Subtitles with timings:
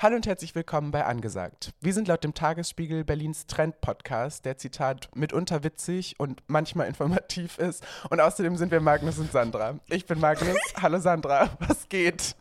[0.00, 1.72] Hallo und herzlich willkommen bei Angesagt.
[1.80, 7.82] Wir sind laut dem Tagesspiegel Berlins Trend-Podcast, der Zitat mitunter witzig und manchmal informativ ist.
[8.08, 9.80] Und außerdem sind wir Magnus und Sandra.
[9.88, 10.56] Ich bin Magnus.
[10.80, 12.36] Hallo Sandra, was geht?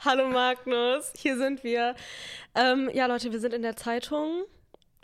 [0.00, 1.94] Hallo Magnus, hier sind wir.
[2.54, 4.44] Ähm, ja, Leute, wir sind in der Zeitung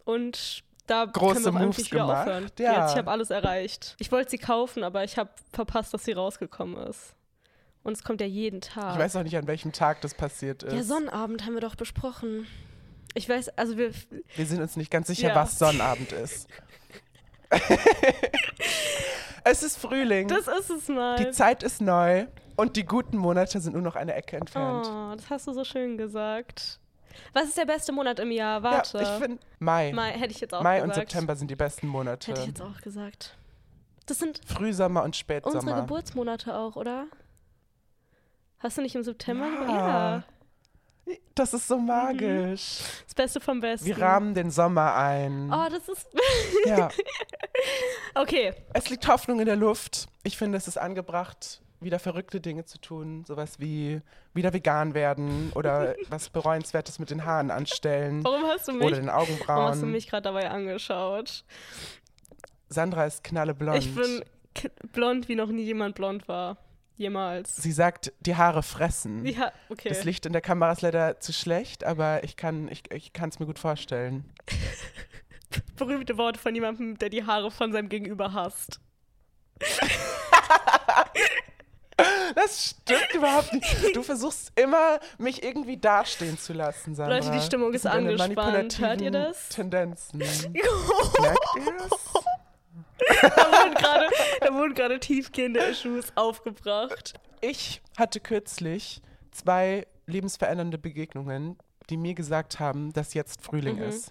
[0.06, 2.50] und da Große können wir Moves gemacht, aufhören.
[2.58, 2.84] ja.
[2.84, 3.96] Jetzt, ich habe alles erreicht.
[3.98, 7.14] Ich wollte sie kaufen, aber ich habe verpasst, dass sie rausgekommen ist.
[7.84, 8.94] Und es kommt ja jeden Tag.
[8.94, 10.72] Ich weiß auch nicht, an welchem Tag das passiert ist.
[10.72, 12.46] ja, Sonnabend haben wir doch besprochen.
[13.14, 13.92] Ich weiß, also wir.
[14.34, 15.34] wir sind uns nicht ganz sicher, Ja.
[15.36, 16.48] was Sonnabend ist.
[19.44, 20.28] es ist Frühling.
[20.28, 21.16] Das ist es mal.
[21.16, 22.26] die Zeit ist neu
[22.56, 24.86] und die guten Monate sind nur noch eine Ecke entfernt.
[24.88, 26.80] oh, das hast du so schön gesagt.
[27.32, 28.62] Was ist der beste Monat im Jahr?
[28.62, 28.98] Warte.
[28.98, 29.92] Ja, ich finde Mai.
[29.92, 30.88] Mai hätte ich jetzt auch Mai gesagt.
[30.88, 32.30] und September sind die besten Monate.
[32.30, 33.36] Hätte ich jetzt auch gesagt.
[34.06, 35.82] Das sind Frühsommer und unsere Spätsommer.
[35.82, 37.06] Geburtsmonate auch, oder?
[38.64, 39.46] Hast du nicht im September?
[39.68, 40.22] Ja.
[41.06, 41.16] ja.
[41.34, 42.78] Das ist so magisch.
[43.04, 43.84] Das Beste vom Besten.
[43.84, 45.52] Wir rahmen den Sommer ein.
[45.52, 46.08] Oh, das ist.
[46.66, 46.88] Ja.
[48.14, 48.54] okay.
[48.72, 50.06] Es liegt Hoffnung in der Luft.
[50.22, 53.26] Ich finde, es ist angebracht, wieder verrückte Dinge zu tun.
[53.26, 54.00] Sowas wie
[54.32, 58.24] wieder vegan werden oder was Bereuenswertes mit den Haaren anstellen.
[58.24, 59.90] Warum hast du mich, Oder den warum hast du Augenbrauen.
[59.90, 61.44] mich gerade dabei angeschaut?
[62.70, 63.76] Sandra ist knalleblond.
[63.76, 64.24] Ich bin
[64.92, 66.56] blond, wie noch nie jemand blond war.
[66.96, 67.56] Jemals.
[67.56, 69.26] Sie sagt, die Haare fressen.
[69.26, 69.88] Ja, okay.
[69.88, 73.12] Das Licht in der Kamera ist leider zu schlecht, aber ich kann es ich, ich
[73.12, 74.32] kann's mir gut vorstellen.
[75.76, 78.80] Berühmte Worte von jemandem, der die Haare von seinem Gegenüber hasst.
[82.34, 83.94] Das stimmt überhaupt nicht.
[83.94, 87.18] Du versuchst immer, mich irgendwie dastehen zu lassen, Sandra.
[87.18, 88.78] Leute, die Stimmung ist angespannt.
[88.80, 89.48] Hört ihr das?
[89.50, 90.18] Tendenzen.
[90.18, 92.24] Merkt ihr das?
[94.40, 97.14] Da wurden gerade- tiefgehende Issues aufgebracht.
[97.40, 101.58] Ich hatte kürzlich zwei lebensverändernde Begegnungen,
[101.90, 103.82] die mir gesagt haben, dass jetzt Frühling Mhm.
[103.82, 104.10] ist.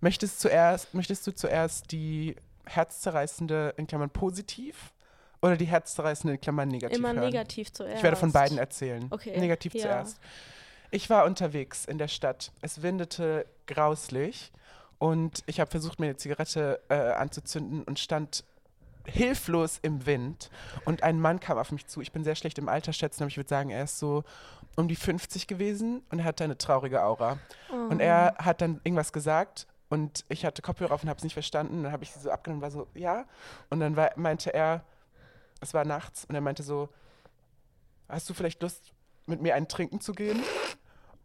[0.00, 4.92] Möchtest, zuerst, möchtest du zuerst die herzzerreißende in Klammern positiv
[5.42, 7.24] oder die herzzerreißende in Klammern negativ Immer hören?
[7.24, 7.96] negativ zuerst.
[7.96, 9.06] Ich werde von beiden erzählen.
[9.10, 9.82] Okay, Negativ ja.
[9.82, 10.18] zuerst.
[10.90, 12.52] Ich war unterwegs in der Stadt.
[12.62, 14.52] Es windete grauslich
[14.98, 18.44] und ich habe versucht, mir eine Zigarette äh, anzuzünden und stand
[19.04, 20.50] hilflos im Wind.
[20.84, 22.00] Und ein Mann kam auf mich zu.
[22.00, 24.22] Ich bin sehr schlecht im Alter schätzen, aber ich würde sagen, er ist so
[24.76, 27.38] um die 50 gewesen und er hatte eine traurige Aura.
[27.88, 28.44] Und er Oh.
[28.44, 31.82] hat dann irgendwas gesagt und ich hatte Kopfhörer auf und habe es nicht verstanden.
[31.84, 33.24] Dann habe ich sie so abgenommen und war so, ja.
[33.70, 34.84] Und dann war, meinte er,
[35.60, 36.88] es war nachts und er meinte so,
[38.08, 38.92] hast du vielleicht Lust,
[39.26, 40.42] mit mir einen trinken zu gehen?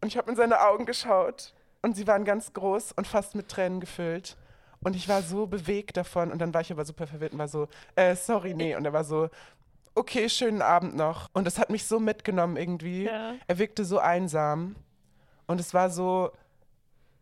[0.02, 3.50] Und ich habe in seine Augen geschaut und sie waren ganz groß und fast mit
[3.50, 4.36] Tränen gefüllt.
[4.84, 7.48] Und ich war so bewegt davon und dann war ich aber super verwirrt und war
[7.48, 8.76] so, äh, sorry, nee.
[8.76, 9.30] Und er war so,
[9.96, 11.30] okay, schönen Abend noch.
[11.34, 13.04] Und das hat mich so mitgenommen irgendwie.
[13.06, 13.36] Ja.
[13.48, 14.76] Er wirkte so einsam.
[15.46, 16.32] Und es war so,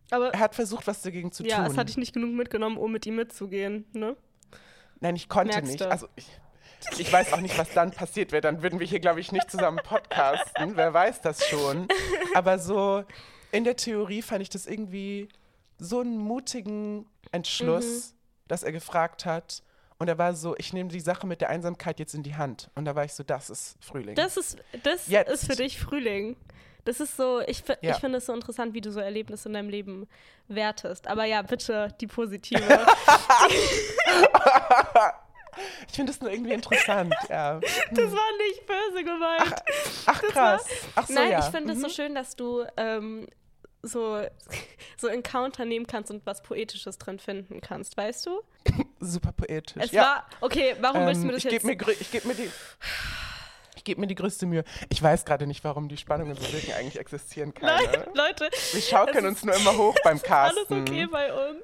[0.09, 1.65] Aber er hat versucht, was dagegen zu ja, tun.
[1.65, 4.15] es hatte ich nicht genug mitgenommen, um mit ihm mitzugehen, ne?
[4.99, 5.81] Nein, ich konnte Merkst nicht.
[5.83, 6.27] Also ich,
[6.99, 8.41] ich weiß auch nicht, was dann passiert wäre.
[8.41, 10.77] Dann würden wir hier, glaube ich, nicht zusammen podcasten.
[10.77, 11.87] Wer weiß das schon.
[12.35, 13.03] Aber so
[13.51, 15.29] in der Theorie fand ich das irgendwie
[15.77, 18.13] so einen mutigen Entschluss,
[18.47, 19.63] dass er gefragt hat.
[19.97, 22.69] Und er war so, ich nehme die Sache mit der Einsamkeit jetzt in die Hand.
[22.75, 24.15] Und da war ich so, das ist Frühling.
[24.15, 25.31] Das ist, das Jetzt.
[25.31, 26.35] ist für dich Frühling.
[26.85, 27.91] Das ist so, ich, Ja.
[27.91, 30.07] ich finde es so interessant, wie du so Erlebnisse in deinem Leben
[30.47, 31.05] wertest.
[31.07, 32.59] Aber ja, bitte die positive.
[35.87, 37.13] ich finde das nur irgendwie interessant.
[37.29, 37.59] Ja.
[37.59, 39.55] das war nicht böse gemeint.
[40.07, 40.65] Ach krass.
[40.95, 41.39] Ach so, Nein, ja.
[41.39, 41.83] ich finde es Mhm.
[41.83, 43.27] so schön, dass du ähm,
[43.83, 44.21] so,
[44.97, 48.41] so Encounter nehmen kannst und was Poetisches drin finden kannst, weißt du?
[48.99, 49.83] Super poetisch.
[49.83, 50.01] Es ja.
[50.03, 51.63] war, okay, warum willst du Ähm, mir das ich jetzt...
[51.63, 52.49] gebe mir, ich geb mir die.
[53.75, 54.63] Ich gebe mir die größte Mühe.
[54.89, 57.65] Ich weiß gerade nicht, warum die Spannung und so Wirken eigentlich existieren kann.
[57.77, 58.07] Nein, Ne?
[58.13, 60.81] Leute, Wir schaukeln uns nur immer hoch beim alles Casten.
[60.81, 61.63] okay bei uns.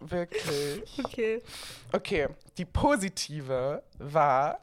[0.00, 0.82] Wirklich.
[1.02, 1.42] Okay.
[1.92, 4.58] Okay, die positive war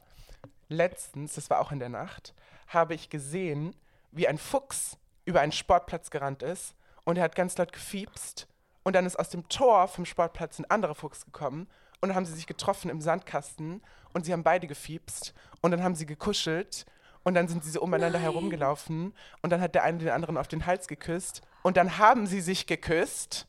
[0.70, 2.34] letztens, das war auch in der Nacht,
[2.68, 3.76] habe ich gesehen,
[4.12, 8.48] wie ein Fuchs über einen Sportplatz gerannt ist und er hat ganz laut gefiepst
[8.84, 11.68] und dann ist aus dem Tor vom Sportplatz ein anderer Fuchs gekommen
[12.02, 13.82] und dann haben sie sich getroffen im Sandkasten
[14.14, 16.86] und sie haben beide gefiepst und dann haben sie gekuschelt
[17.24, 20.48] und dann sind sie so umeinander herumgelaufen und dann hat der eine den anderen auf
[20.48, 23.48] den Hals geküsst und dann haben sie sich geküsst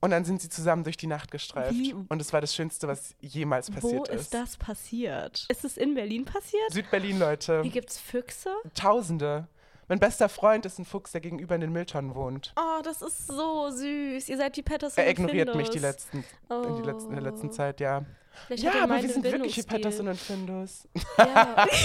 [0.00, 1.72] und dann sind sie zusammen durch die Nacht gestreift.
[1.72, 4.20] Wie- Und es war das Schönste, was jemals passiert Wo ist.
[4.20, 5.46] ist das passiert?
[5.48, 6.70] Ist es in Berlin passiert?
[6.70, 7.62] Südberlin, Leute.
[7.62, 8.50] Hier gibt's Füchse?
[8.74, 9.48] Tausende.
[9.88, 12.52] Mein bester Freund ist ein Fuchs, der gegenüber in den Mülltonnen wohnt.
[12.56, 14.28] Oh, das ist so süß.
[14.28, 15.90] Ihr seid die Patterson Er ignoriert und mich die Findus.
[16.12, 17.52] letzten, in, die letzten, in der letzten Oh.
[17.52, 18.04] Zeit, ja.
[18.46, 20.06] Vielleicht ja, er aber meinen wir sind wirkliche Bindungsstil.
[20.06, 20.88] Patterson und Findus.
[21.18, 21.66] Ja.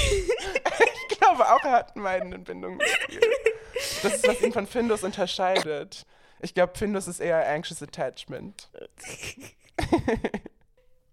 [1.12, 3.20] Ich glaube auch er hat einen meidenden Bindungsstil.
[4.04, 6.06] Das ist, was ihn von Findus unterscheidet.
[6.42, 8.70] Ich glaube, Findus ist eher Anxious Attachment.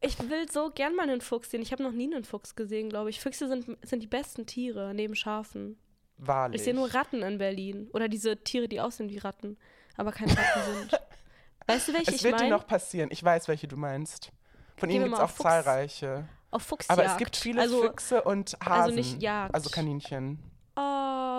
[0.01, 1.63] Ich will so gern mal einen Fuchs sehen.
[1.63, 3.21] Ich habe noch nie einen Fuchs gesehen, glaube ich.
[3.21, 5.77] Füchse sind, sind die besten Tiere neben Schafen.
[6.19, 6.61] Wahrlich.
[6.61, 7.89] Ich sehe nur Ratten in Berlin.
[7.93, 9.57] Oder diese Tiere, die aussehen wie Ratten,
[9.97, 10.93] aber keine Ratten sind.
[11.67, 12.51] Weißt du, welche es ich wird dir meine?
[12.57, 13.09] noch passieren.
[13.13, 14.31] Ich weiß, welche du meinst.
[14.77, 15.43] Von Gehen ihnen gibt es auch Fuchs.
[15.43, 16.29] zahlreiche.
[16.51, 16.91] Auf Fuchsjagd.
[17.01, 18.73] Aber es gibt viele also, Füchse und Hasen.
[18.83, 19.55] also nicht Jagd.
[19.55, 20.39] Also Kaninchen.
[20.77, 20.81] Oh,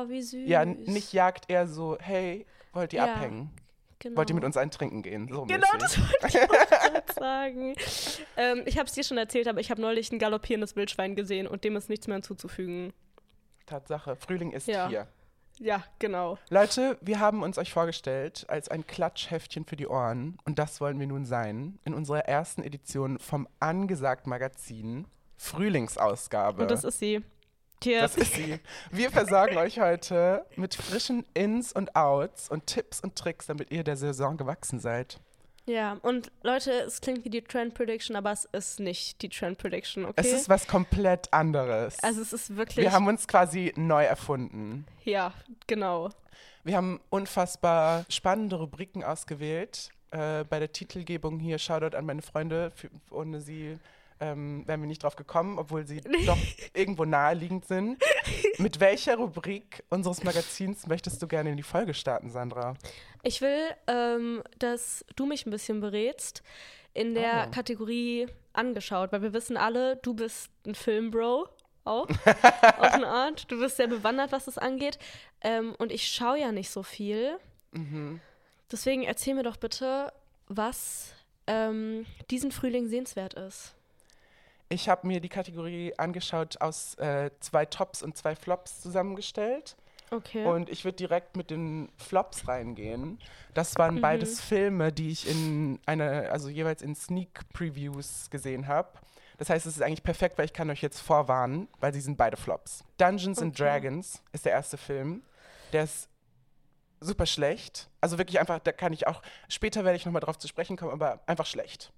[0.10, 0.48] wie süß.
[0.50, 3.52] Ja, nicht Jagd, eher so, hey, wollt ihr Ja, abhängen?
[4.00, 4.18] genau.
[4.18, 5.28] Wollt ihr mit uns ein Trinken gehen?
[5.32, 5.80] So Genau, mäßig.
[5.80, 7.76] das wollte ich auch sagen.
[8.36, 11.48] Ähm, ich habe es dir schon erzählt, aber ich habe neulich ein galoppierendes Wildschwein gesehen
[11.48, 12.92] und dem ist nichts mehr hinzuzufügen.
[13.68, 14.88] Tatsache, Frühling ist Ja.
[14.88, 15.08] hier.
[15.60, 16.38] Ja, genau.
[16.50, 21.00] Leute, wir haben uns euch vorgestellt als ein Klatschheftchen für die Ohren und das wollen
[21.00, 26.62] wir nun sein in unserer ersten Edition vom Angesagt Magazin Frühlingsausgabe.
[26.62, 27.24] Und das ist sie.
[27.84, 28.02] Hier.
[28.02, 28.60] Das ist sie.
[28.92, 33.84] Wir versorgen euch heute mit frischen Ins und Outs und Tipps und Tricks, damit ihr
[33.84, 35.20] der Saison gewachsen seid.
[35.68, 39.58] Ja, und Leute, es klingt wie die Trend Prediction, aber es ist nicht die Trend
[39.58, 40.16] Prediction, okay?
[40.16, 42.02] Es ist was komplett anderes.
[42.04, 42.86] also es ist wirklich.
[42.86, 44.86] wir haben uns quasi neu erfunden.
[45.04, 45.34] ja,
[45.68, 46.10] genau.
[46.64, 49.90] Wir haben unfassbar spannende Rubriken ausgewählt.
[50.12, 52.72] Äh, bei der Titelgebung hier Shoutout an meine Freunde.
[52.76, 53.78] Für, ohne sie
[54.20, 56.38] ähm, wären wir nicht drauf gekommen, obwohl sie doch
[56.74, 58.02] irgendwo naheliegend sind.
[58.58, 62.76] Mit welcher Rubrik unseres Magazins möchtest du gerne in die Folge starten, Sandra?
[63.24, 66.44] Ich will, ähm, dass du mich ein bisschen berätst
[66.94, 67.52] in der Oh.
[67.52, 71.48] Kategorie angeschaut, weil wir wissen alle, du bist ein Filmbro
[71.84, 72.08] auch,
[72.78, 73.50] auf eine Art.
[73.52, 74.98] Du bist sehr bewandert, was das angeht.
[75.42, 77.38] Ähm, und ich schaue ja nicht so viel.
[77.72, 78.20] Mhm.
[78.72, 80.12] Deswegen erzähl mir doch bitte,
[80.48, 81.14] was
[81.46, 83.74] ähm, diesen Frühling sehenswert ist.
[84.70, 89.76] Ich habe mir die Kategorie angeschaut aus äh, zwei Tops und zwei Flops zusammengestellt.
[90.12, 90.46] Okay.
[90.46, 93.20] Und ich würde direkt mit den Flops reingehen.
[93.54, 94.02] Das waren Mhm.
[94.02, 98.90] beides Filme, die ich in einer, also jeweils in Sneak Previews gesehen habe.
[99.38, 102.18] Das heißt, es ist eigentlich perfekt, weil ich kann euch jetzt vorwarnen, weil sie sind
[102.18, 102.84] beide Flops.
[102.98, 103.64] Dungeons and Okay.
[103.70, 105.24] Dragons ist der erste Film.
[105.74, 106.10] Der ist
[107.02, 107.90] super schlecht.
[108.02, 110.92] Also wirklich einfach, da kann ich auch, später werde ich nochmal drauf zu sprechen kommen,
[110.92, 111.92] aber einfach schlecht.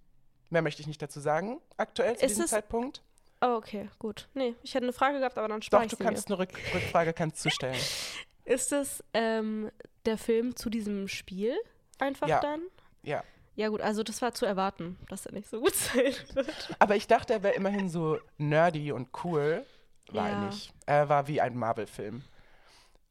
[0.49, 3.01] Mehr möchte ich nicht dazu sagen, aktuell zu Ist diesem es- Zeitpunkt.
[3.41, 4.27] oh, okay, gut.
[4.33, 6.39] Nee, ich hätte eine Frage gehabt, aber dann Doch, spare ich du sie kannst eine
[6.39, 7.73] Rück Rückfrage kannst du stellen.
[7.75, 8.53] mir.
[8.53, 9.69] Ist es ähm,
[10.05, 11.55] der Film zu diesem Spiel
[11.99, 12.39] einfach Ja.
[12.39, 12.61] dann?
[13.03, 13.23] Ja.
[13.55, 16.75] Ja gut, also das war zu erwarten, dass er nicht so gut sein wird.
[16.79, 19.65] Aber ich dachte, er wäre immerhin so nerdy und cool.
[20.11, 20.45] War er Ja.
[20.47, 20.73] nicht.
[20.87, 22.23] Er war wie ein Marvel-Film.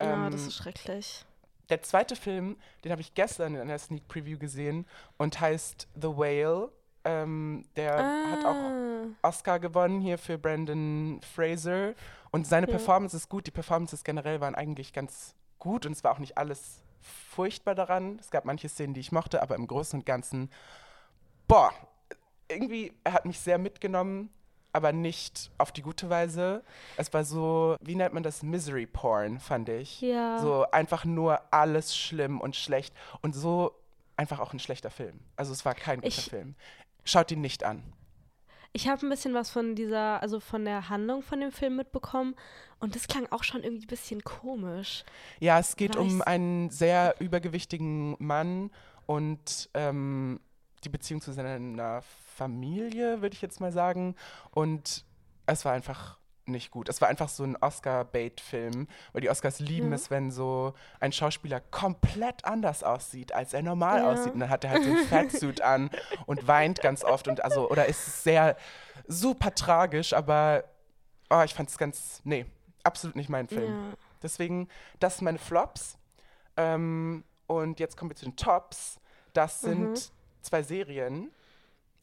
[0.02, 1.24] ja, Ähm, das ist schrecklich.
[1.68, 4.86] der zweite Film, den habe ich gestern in einer Sneak Preview gesehen
[5.18, 6.72] und heißt The Whale.
[7.08, 11.94] Ähm, der hat auch Ah, Oscar gewonnen hier für Brandon Fraser.
[12.30, 12.72] Und seine Ja.
[12.72, 13.46] Performance ist gut.
[13.46, 18.18] Die Performances generell waren eigentlich ganz gut und es war auch nicht alles furchtbar daran.
[18.20, 20.50] Es gab manche Szenen, die ich mochte, aber im Großen und Ganzen,
[21.46, 21.72] boah,
[22.48, 24.30] irgendwie, er hat mich sehr mitgenommen,
[24.72, 26.62] aber nicht auf die gute Weise.
[26.98, 28.42] Es war so, wie nennt man das?
[28.42, 30.00] Misery Porn, fand ich.
[30.02, 30.38] Ja.
[30.40, 33.72] So einfach nur alles schlimm und schlecht und so
[34.16, 35.20] einfach auch ein schlechter Film.
[35.36, 36.54] Also es war kein guter Ich- Film.
[37.08, 37.82] Schaut ihn nicht an.
[38.74, 42.34] Ich habe ein bisschen was von dieser, also von der Handlung von dem Film mitbekommen
[42.80, 45.04] und das klang auch schon irgendwie ein bisschen komisch.
[45.40, 48.70] Ja, es geht um Weiß- einen sehr übergewichtigen Mann
[49.06, 50.38] und ähm,
[50.84, 52.02] die Beziehung zu seiner
[52.36, 54.14] Familie, würde ich jetzt mal sagen.
[54.50, 55.06] Und
[55.46, 56.88] es war einfach nicht gut.
[56.88, 59.94] Es war einfach so ein Oscar-Bait-Film, weil die Oscars lieben Ja.
[59.96, 64.12] es, wenn so ein Schauspieler komplett anders aussieht, als er normal Ja.
[64.12, 64.32] aussieht.
[64.34, 65.90] Und dann hat er halt so ein Fatsuit an
[66.26, 68.56] und weint ganz oft und also, oder ist sehr
[69.06, 70.64] super tragisch, aber
[71.30, 72.46] oh, ich fand es ganz, nee,
[72.84, 73.90] absolut nicht mein Film.
[73.90, 73.96] Ja.
[74.22, 75.96] Deswegen, das sind meine Flops.
[76.56, 78.98] Ähm, und jetzt kommen wir zu den Tops.
[79.32, 79.96] Das sind Mhm.
[80.42, 81.30] zwei Serien.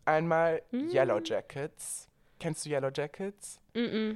[0.06, 0.90] Einmal Mm.
[0.92, 2.08] Yellow Jackets.
[2.40, 3.60] Kennst du Yellow Jackets?
[3.74, 4.12] Mm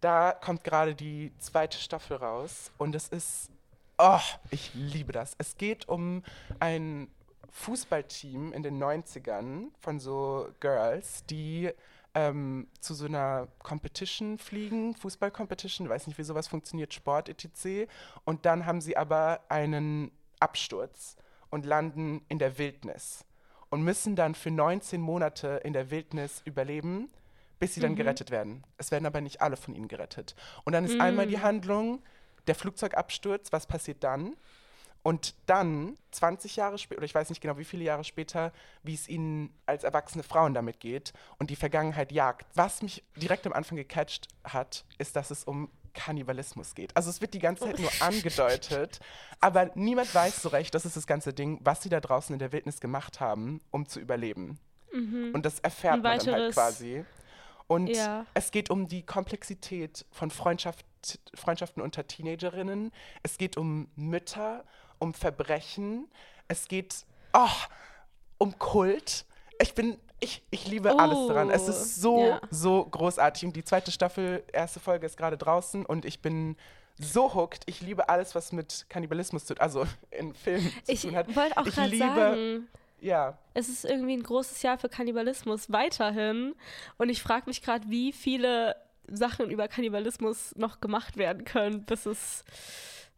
[0.00, 3.50] Da kommt gerade die zweite Staffel raus und es ist,
[3.98, 5.34] oh, ich liebe das.
[5.38, 6.22] Es geht um
[6.60, 7.08] ein
[7.50, 11.70] Fußballteam in den 90ern von so Girls, die
[12.14, 17.90] ähm, zu so einer Competition fliegen, Fußball-Competition, weiß nicht, wie sowas funktioniert, Sport etc.
[18.24, 21.16] Und dann haben sie aber einen Absturz
[21.50, 23.24] und landen in der Wildnis
[23.70, 27.10] und müssen dann für 19 Monate in der Wildnis überleben,
[27.58, 27.96] bis sie dann Mhm.
[27.96, 28.64] gerettet werden.
[28.76, 30.34] Es werden aber nicht alle von ihnen gerettet.
[30.64, 31.00] Und dann ist Mhm.
[31.00, 32.02] einmal die Handlung,
[32.46, 34.36] der Flugzeugabsturz, was passiert dann?
[35.02, 38.94] Und dann, 20 Jahre später, oder ich weiß nicht genau wie viele Jahre später, wie
[38.94, 42.46] es ihnen als erwachsene Frauen damit geht und die Vergangenheit jagt.
[42.54, 46.96] Was mich direkt am Anfang gecatcht hat, ist, dass es um Kannibalismus geht.
[46.96, 49.00] Also es wird die ganze Zeit nur angedeutet,
[49.40, 52.38] aber niemand weiß so recht, das ist das ganze Ding, was sie da draußen in
[52.38, 54.58] der Wildnis gemacht haben, um zu überleben.
[54.92, 57.04] Und das erfährt Ein man dann halt quasi.
[57.68, 58.26] Und Ja.
[58.34, 60.84] es geht um die Komplexität von Freundschaft,
[61.34, 62.90] Freundschaften unter Teenagerinnen.
[63.22, 64.64] Es geht um Mütter,
[64.98, 66.08] um Verbrechen.
[66.48, 67.46] Es geht oh,
[68.38, 69.26] um Kult.
[69.60, 71.50] Ich bin, ich, ich liebe alles daran.
[71.50, 72.40] Es ist so, ja.
[72.50, 73.44] so großartig.
[73.44, 76.56] Und die zweite Staffel, erste Folge ist gerade draußen und ich bin
[76.98, 77.62] so hooked.
[77.66, 81.34] Ich liebe alles, was mit Kannibalismus zu also in Filmen zu Ich tun hat.
[81.36, 82.68] wollte auch ich gerade sagen,
[83.00, 86.54] ja, es ist irgendwie ein großes Jahr für Kannibalismus weiterhin.
[86.96, 88.76] Und ich frage mich gerade, wie viele
[89.10, 92.44] Sachen über Kannibalismus noch gemacht werden können, bis es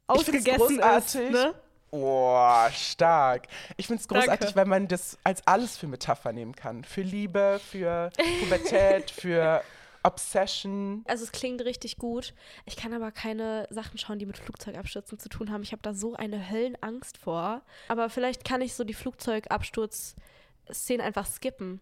[0.06, 0.80] ausgegessen ist.
[0.80, 1.30] großartig.
[1.30, 1.54] Ne?
[1.90, 3.48] Oh, stark.
[3.76, 4.56] Ich finde es großartig, Danke.
[4.56, 6.84] weil man das als alles für Metapher nehmen kann.
[6.84, 8.10] Für Liebe, für
[8.40, 9.62] Pubertät, für
[10.02, 11.04] Obsession.
[11.06, 12.34] Also es klingt richtig gut.
[12.64, 15.62] Ich kann aber keine Sachen schauen, die mit Flugzeugabstürzen zu tun haben.
[15.62, 17.62] Ich habe da so eine Höllenangst vor.
[17.88, 21.80] Aber vielleicht kann ich so die Flugzeugabsturz-Szene einfach skippen.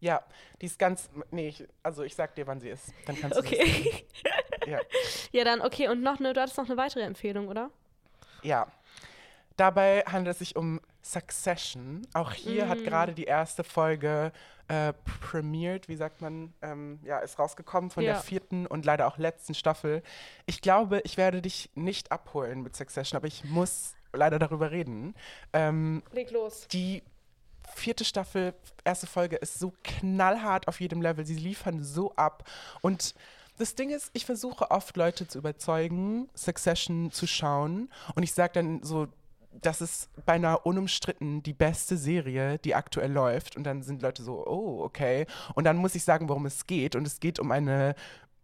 [0.00, 0.22] Ja,
[0.60, 1.08] die ist ganz.
[1.30, 2.92] Nee, ich, also ich sag dir, wann sie ist.
[3.06, 4.04] Dann kannst du Okay.
[4.66, 4.80] Ja.
[5.32, 5.88] ja, dann, okay.
[5.88, 7.70] Und noch eine, du hattest noch eine weitere Empfehlung, oder?
[8.42, 8.66] ja.
[9.56, 12.06] Dabei handelt es sich um Succession.
[12.14, 14.32] Auch hier hat gerade die erste Folge
[14.68, 18.12] äh, premiered, wie sagt man, ähm, ja, ist rausgekommen von Ja.
[18.14, 20.02] der vierten und leider auch letzten Staffel.
[20.46, 25.14] Ich glaube, ich werde dich nicht abholen mit Succession, aber ich muss leider darüber reden.
[25.52, 26.66] Ähm, Leg los.
[26.68, 27.02] die
[27.74, 28.54] vierte Staffel,
[28.84, 31.24] erste Folge ist so knallhart auf jedem Level.
[31.24, 32.48] Sie liefern so ab.
[32.82, 33.14] Und
[33.58, 37.90] das Ding ist, ich versuche oft Leute zu überzeugen, Succession zu schauen.
[38.14, 39.08] Und ich sage dann so,
[39.60, 43.56] das ist beinahe unumstritten die beste Serie, die aktuell läuft.
[43.56, 45.26] Und dann sind Leute so, oh, okay.
[45.54, 46.96] Und dann muss ich sagen, worum es geht.
[46.96, 47.94] Und es geht um eine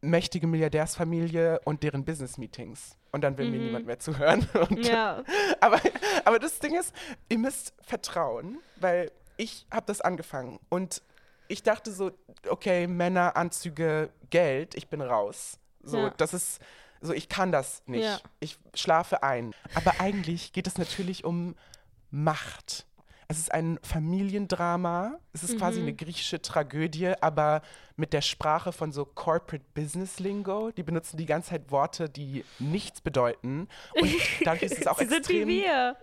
[0.01, 2.97] mächtige Milliardärsfamilie und deren Business-Meetings.
[3.11, 4.47] Und dann will mir niemand mehr zuhören.
[4.71, 5.25] Und Ja.
[5.61, 5.81] aber,
[6.25, 6.95] aber das Ding ist,
[7.29, 11.01] ihr müsst vertrauen, weil ich habe das angefangen und
[11.49, 12.11] ich dachte so,
[12.49, 15.59] okay, Männer, Anzüge, Geld, ich bin raus.
[15.83, 16.11] So, Ja.
[16.17, 16.61] das ist,
[17.01, 18.05] so, ich kann das nicht.
[18.05, 18.21] Ja.
[18.41, 19.55] Ich schlafe ein.
[19.75, 21.55] Aber eigentlich geht es natürlich um
[22.11, 22.87] Macht.
[23.31, 25.19] Es ist ein Familiendrama.
[25.35, 25.59] Es ist Mhm.
[25.59, 27.61] quasi eine griechische Tragödie, aber
[27.97, 30.71] mit der Sprache von so Corporate Business Lingo.
[30.71, 33.69] Die benutzen die ganze Zeit Worte, die nichts bedeuten.
[34.01, 34.11] Und
[34.45, 35.97] dadurch ist es auch Sie sind wie extrem wir.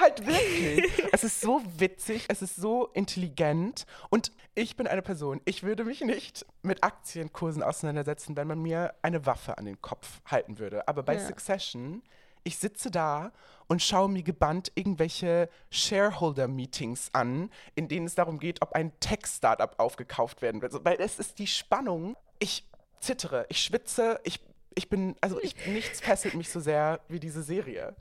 [0.00, 0.90] halt wirklich.
[1.12, 5.84] es ist so witzig, es ist so intelligent und ich bin eine Person, ich würde
[5.84, 10.88] mich nicht mit Aktienkursen auseinandersetzen, wenn man mir eine Waffe an den Kopf halten würde.
[10.88, 11.20] Aber bei Ja.
[11.26, 12.02] Succession,
[12.44, 13.32] ich sitze da
[13.68, 19.78] und schaue mir gebannt irgendwelche Shareholder-Meetings an, in denen es darum geht, ob ein Tech-Startup
[19.78, 20.84] aufgekauft werden wird.
[20.84, 22.16] Weil es ist die Spannung.
[22.38, 22.66] Ich
[23.00, 24.40] zittere, ich schwitze, ich,
[24.74, 27.94] ich bin, also ich, nichts fesselt mich so sehr wie diese Serie.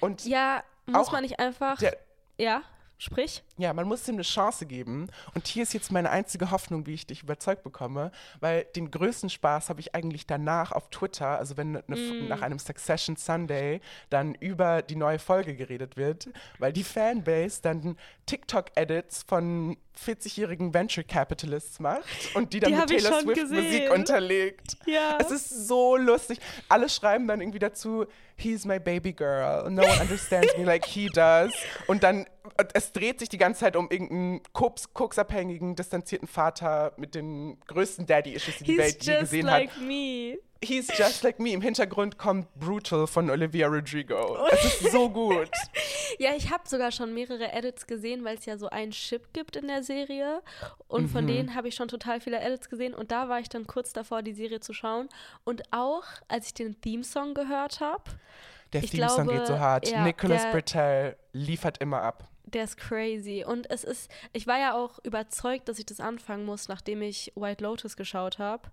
[0.00, 1.78] Und Ja, muss man nicht einfach.
[1.78, 1.96] der,
[2.38, 2.62] ja,
[2.98, 3.42] sprich.
[3.58, 5.08] ja, man muss ihm eine Chance geben.
[5.34, 8.10] Und hier ist jetzt meine einzige Hoffnung, wie ich dich überzeugt bekomme,
[8.40, 12.28] weil den größten Spaß habe ich eigentlich danach auf Twitter, also wenn eine, Mm.
[12.28, 17.96] nach einem Succession Sunday dann über die neue Folge geredet wird, weil die Fanbase dann
[18.26, 23.92] TikTok-Edits von 40-jährigen Venture Capitalists macht und die dann Die mit Taylor Swift Musik gesehen.
[23.92, 24.76] unterlegt.
[24.86, 25.18] Ja.
[25.20, 26.38] Es ist so lustig.
[26.68, 29.70] Alle schreiben dann irgendwie dazu, he's my baby girl.
[29.70, 31.52] No one understands me like he does.
[31.86, 32.26] Und dann,
[32.74, 38.06] es dreht sich die ganze Zeit um irgendeinen Koks, koksabhängigen, distanzierten Vater mit den größten
[38.06, 39.80] Daddy-Issues, die die Welt je just gesehen like hat.
[39.82, 40.38] me.
[40.62, 41.50] He's just like me.
[41.50, 44.38] Im Hintergrund kommt Brutal von Olivia Rodrigo.
[44.50, 45.50] Es ist so gut.
[46.18, 49.56] Ja, ich habe sogar schon mehrere Edits gesehen, weil es ja so einen Chip gibt
[49.56, 50.40] in der Serie.
[50.88, 51.08] Und Mhm.
[51.10, 52.94] von denen habe ich schon total viele Edits gesehen.
[52.94, 55.10] Und da war ich dann kurz davor, die Serie zu schauen.
[55.44, 58.04] Und auch, als ich den Theme-Song gehört habe,
[58.72, 59.86] Der Theme-Song geht so hart.
[59.90, 62.26] ja, Nicolas der- Britell liefert immer ab.
[62.44, 63.44] Der ist crazy.
[63.46, 67.32] Und es ist, ich war ja auch überzeugt, dass ich das anfangen muss, nachdem ich
[67.34, 68.70] White Lotus geschaut habe.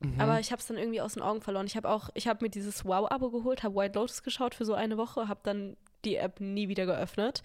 [0.00, 0.20] Mhm.
[0.20, 1.66] Aber ich habe es dann irgendwie aus den Augen verloren.
[1.66, 4.74] Ich habe auch, ich habe mir dieses Wow-Abo geholt, habe White Lotus geschaut für so
[4.74, 7.42] eine Woche, habe dann die App nie wieder geöffnet.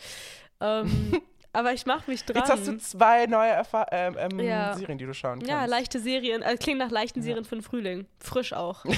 [0.59, 1.21] Ähm,
[1.53, 2.37] aber ich mache mich dran.
[2.37, 4.73] Jetzt hast du zwei neue Erfa ähm, ähm, Ja.
[4.75, 5.49] Serien, die du schauen kannst.
[5.49, 8.05] ja, leichte Serien, also klingt nach leichten Serien für den Frühling.
[8.19, 8.83] Frisch auch.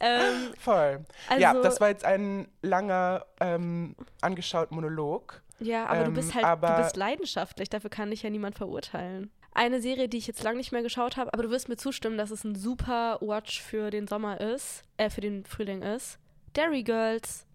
[0.00, 1.04] ähm, Voll.
[1.28, 5.42] also, ja, das war jetzt ein langer, ähm, angeschaut Monolog.
[5.60, 9.30] Ja, aber du Ähm, bist halt, du bist leidenschaftlich, dafür kann dich ja niemand verurteilen.
[9.52, 12.18] Eine Serie, die ich jetzt lange nicht mehr geschaut habe, aber du wirst mir zustimmen,
[12.18, 16.18] dass es ein super Watch für den Sommer ist, äh, für den Frühling ist.
[16.54, 17.46] Dairy Girls.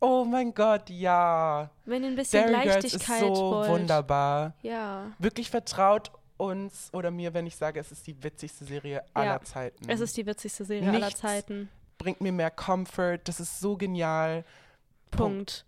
[0.00, 1.70] Oh mein Gott, ja.
[1.84, 3.68] Wenn ihr ein bisschen Dairy Girls ist Leichtigkeit so wollt.
[3.68, 4.54] wunderbar.
[4.62, 5.12] Ja.
[5.18, 9.88] Wirklich vertraut uns oder mir, wenn ich sage, es ist die witzigste Serie aller Zeiten.
[9.88, 11.68] Es ist die witzigste Serie aller Nichts Zeiten.
[11.98, 14.44] Bringt mir mehr Comfort, das ist so genial.
[15.10, 15.66] Punkt.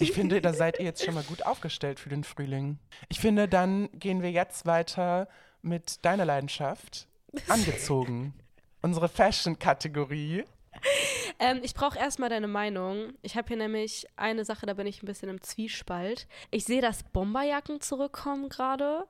[0.00, 2.78] Ich finde, da seid ihr jetzt schon mal gut aufgestellt für den Frühling.
[3.08, 5.28] Ich finde, dann gehen wir jetzt weiter
[5.62, 7.06] mit deiner Leidenschaft.
[7.48, 8.34] Angezogen.
[8.82, 10.44] Unsere Fashion-Kategorie.
[11.40, 13.12] Ähm, ich brauche erstmal deine Meinung.
[13.22, 16.26] Ich habe hier nämlich eine Sache, da bin ich ein bisschen im Zwiespalt.
[16.50, 19.06] Ich sehe, dass Bomberjacken zurückkommen gerade.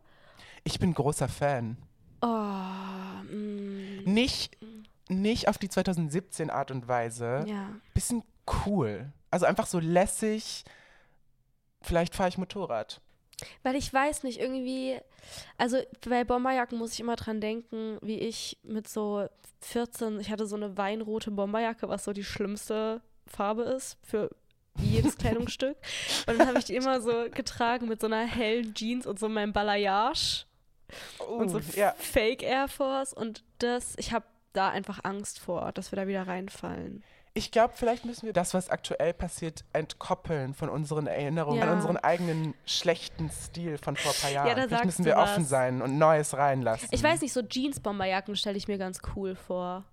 [0.62, 1.78] Ich bin großer Fan.
[2.20, 2.26] Oh,
[3.32, 4.58] mm, Nicht,
[5.08, 7.44] nicht auf die 2017 Art und Weise.
[7.46, 7.70] ja.
[7.94, 8.22] Bisschen
[8.66, 9.10] cool.
[9.30, 10.64] Also einfach so lässig.
[11.80, 13.00] Vielleicht fahre ich Motorrad.
[13.62, 14.98] Weil ich weiß nicht, irgendwie,
[15.56, 19.28] also bei Bomberjacken muss ich immer dran denken, wie ich mit so
[19.60, 24.30] 14, ich hatte so eine weinrote Bomberjacke, was so die schlimmste Farbe ist für
[24.76, 25.76] jedes Kleidungsstück.
[26.26, 29.28] Und dann habe ich die immer so getragen mit so einer hellen Jeans und so
[29.28, 30.46] meinem Balayage
[31.28, 31.94] und so ja.
[31.98, 33.12] Fake Air Force.
[33.12, 37.04] Und das, ich habe da einfach Angst vor, dass wir da wieder reinfallen.
[37.38, 41.68] Ich glaube, vielleicht müssen wir das, was aktuell passiert, entkoppeln von unseren Erinnerungen, Ja.
[41.70, 44.48] an unseren eigenen schlechten Stil von vor ein paar Jahren.
[44.48, 45.48] Ja, da vielleicht müssen wir offen was.
[45.48, 46.88] sein und Neues reinlassen.
[46.90, 49.84] Ich weiß nicht, so Jeans-Bomberjacken stelle ich mir ganz cool vor,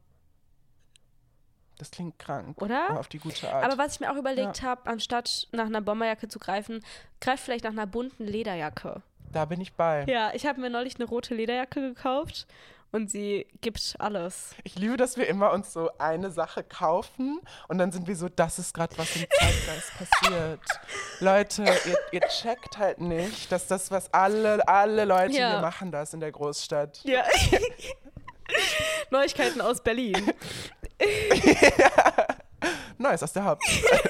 [1.77, 2.59] Das klingt krank.
[2.61, 2.89] oder?
[2.89, 3.63] Aber auf die gute Art.
[3.63, 6.83] Aber was ich mir auch überlegt habe, anstatt nach einer Bomberjacke zu greifen,
[7.21, 9.01] greif vielleicht nach einer bunten Lederjacke.
[9.31, 10.05] da bin ich bei.
[10.07, 12.47] Ja, ich habe mir neulich eine rote Lederjacke gekauft
[12.95, 14.51] und sie gibt alles.
[14.63, 18.29] Ich liebe, dass wir immer uns so eine Sache kaufen und dann sind wir so,
[18.29, 20.61] das ist gerade was im Zeitgeist passiert.
[21.19, 25.51] Leute, ihr, ihr checkt halt nicht, dass das, was alle, alle Leute Ja.
[25.51, 27.01] hier machen, das in der Großstadt.
[27.03, 27.23] Ja.
[29.11, 30.31] Neuigkeiten aus Berlin.
[32.97, 34.09] Neues aus der Hauptstadt.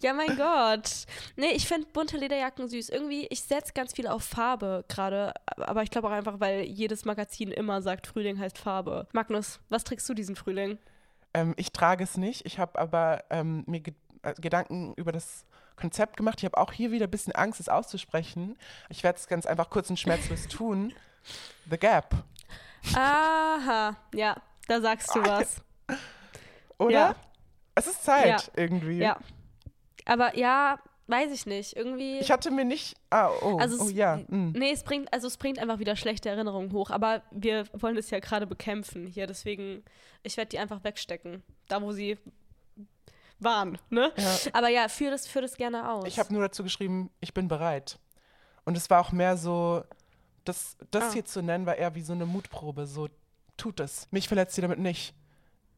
[0.02, 1.04] Ja, mein Gott.
[1.36, 2.88] Nee, ich finde bunte Lederjacken süß.
[2.88, 5.34] Irgendwie, ich setze ganz viel auf Farbe gerade.
[5.56, 9.06] Aber ich glaube auch einfach, weil jedes Magazin immer sagt, Frühling heißt Farbe.
[9.12, 10.78] Magnus, was trägst du diesen Frühling?
[11.34, 12.46] Ähm, ich trage es nicht.
[12.46, 15.44] Ich habe aber ähm, mir ge äh, Gedanken über das
[15.76, 16.38] Konzept gemacht.
[16.38, 18.56] Ich habe auch hier wieder ein bisschen Angst, es auszusprechen.
[18.88, 20.92] Ich werde es ganz einfach kurz und schmerzlos tun.
[21.70, 22.14] The Gap,
[22.94, 24.36] Aha, ja,
[24.66, 25.56] da sagst du was.
[26.78, 26.90] oder?
[26.92, 27.16] Ja.
[27.74, 28.52] Es ist Zeit Ja.
[28.56, 28.98] irgendwie.
[28.98, 29.18] Ja.
[30.10, 31.76] Aber ja, weiß ich nicht.
[31.76, 32.18] Irgendwie.
[32.18, 32.96] Ich hatte mir nicht.
[33.10, 34.16] Ah, oh, Also oh es, ja.
[34.28, 34.52] mm.
[34.56, 36.90] Nee, es bringt, also es bringt einfach wieder schlechte Erinnerungen hoch.
[36.90, 39.26] Aber wir wollen es ja gerade bekämpfen hier.
[39.26, 39.84] Deswegen,
[40.22, 41.42] ich werde die einfach wegstecken.
[41.68, 42.18] Da, wo sie
[43.38, 44.12] waren, ne?
[44.16, 44.36] Ja.
[44.52, 46.04] Aber ja, führ das, führ das gerne aus.
[46.06, 47.98] Ich habe nur dazu geschrieben, ich bin bereit.
[48.64, 49.82] Und es war auch mehr so,
[50.44, 51.12] das, das Ah.
[51.12, 52.86] hier zu nennen, war eher wie so eine Mutprobe.
[52.86, 53.08] So,
[53.56, 54.08] tut es.
[54.10, 55.14] Mich verletzt ihr damit nicht.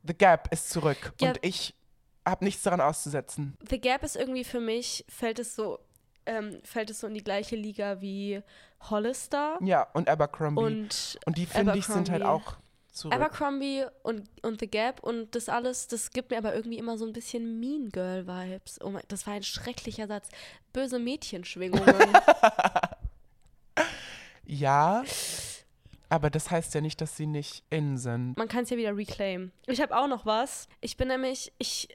[0.05, 1.12] The Gap ist zurück.
[1.21, 1.29] Ja.
[1.29, 1.75] Und ich
[2.27, 3.57] habe nichts daran auszusetzen.
[3.69, 5.79] The Gap ist irgendwie für mich, fällt es so,
[6.27, 8.43] ähm, fällt es so in die gleiche Liga wie
[8.91, 9.59] Hollister.
[9.61, 10.63] Ja, und Abercrombie.
[10.63, 12.57] Und, Und die, finde ich, sind halt auch
[12.93, 13.15] zurück.
[13.15, 17.07] Abercrombie und, und The Gap und das alles, das gibt mir aber irgendwie immer so
[17.07, 18.81] ein bisschen Mean Girl Vibes.
[18.83, 20.29] Oh mein, das war ein schrecklicher Satz.
[20.73, 21.87] Böse Mädchenschwingungen.
[24.47, 25.03] ja,
[26.12, 28.37] aber das heißt ja nicht, dass sie nicht in sind.
[28.37, 29.51] Man kann es ja wieder reclaimen.
[29.66, 30.68] Ich habe auch noch was.
[30.83, 31.88] Ich bin nämlich, ich.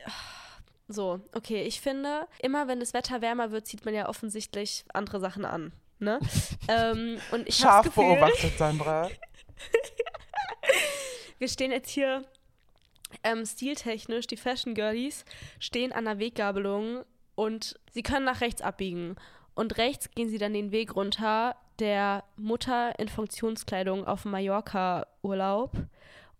[0.87, 5.19] So, okay, ich finde, immer wenn das Wetter wärmer wird, zieht man ja offensichtlich andere
[5.19, 5.71] Sachen an.
[5.99, 6.19] Ne?
[6.67, 9.09] ähm, und ich Scharf Gefühl, beobachtet, Sandra.
[11.37, 12.25] wir stehen jetzt hier
[13.23, 15.25] ähm, stiltechnisch, die Fashion Girlies
[15.59, 17.03] stehen an der Weggabelung
[17.35, 19.15] und sie können nach rechts abbiegen.
[19.53, 25.71] Und rechts gehen sie dann den Weg runter der Mutter in Funktionskleidung auf Mallorca-Urlaub.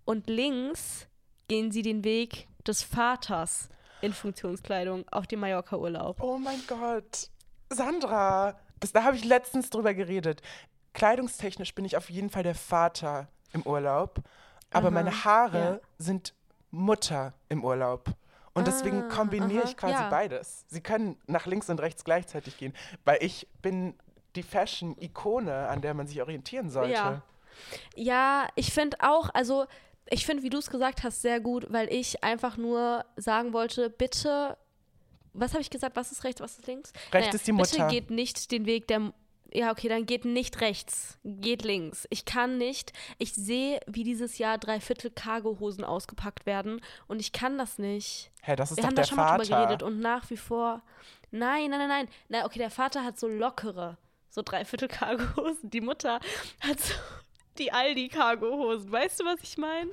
[0.05, 1.07] Und links
[1.47, 3.69] gehen sie den Weg des Vaters
[4.01, 6.21] in Funktionskleidung auf dem Mallorca-Urlaub.
[6.21, 7.29] Oh mein Gott.
[7.69, 10.41] Sandra, das, da habe ich letztens drüber geredet.
[10.93, 14.19] Kleidungstechnisch bin ich auf jeden Fall der Vater im Urlaub,
[14.71, 15.79] aber Aha, meine Haare ja.
[15.97, 16.33] sind
[16.71, 18.09] Mutter im Urlaub.
[18.53, 20.09] Und deswegen Ah, kombiniere aha, ich quasi ja.
[20.09, 20.65] beides.
[20.67, 22.73] Sie können nach links und rechts gleichzeitig gehen,
[23.05, 23.93] weil ich bin
[24.37, 26.93] die Fashion-Ikone, an der man sich orientieren sollte.
[26.93, 27.21] Ja.
[27.95, 29.65] Ja, ich finde auch, also
[30.09, 33.89] ich finde, wie du es gesagt hast, sehr gut, weil ich einfach nur sagen wollte,
[33.89, 34.57] bitte,
[35.33, 36.93] was habe ich gesagt, was ist rechts, was ist links?
[37.11, 37.87] Rechts ist die Bitte Mutter.
[37.87, 39.11] geht nicht den Weg der,
[39.51, 42.05] ja okay, dann geht nicht rechts, geht links.
[42.11, 47.31] Ich kann nicht, ich sehe, wie dieses Jahr drei Viertel Cargohosen ausgepackt werden und ich
[47.31, 48.31] kann das nicht.
[48.43, 49.43] Hä, das ist Wir doch haben der da schon mal Vater.
[49.43, 50.83] drüber geredet und nach wie vor,
[51.31, 53.97] nein, nein, nein, nein, na okay, der Vater hat so lockere,
[54.37, 56.19] so dreiviertel Cargohosen, die Mutter
[56.61, 56.93] hat so
[57.57, 59.89] die Aldi-Cargohosen, weißt du, was ich meine?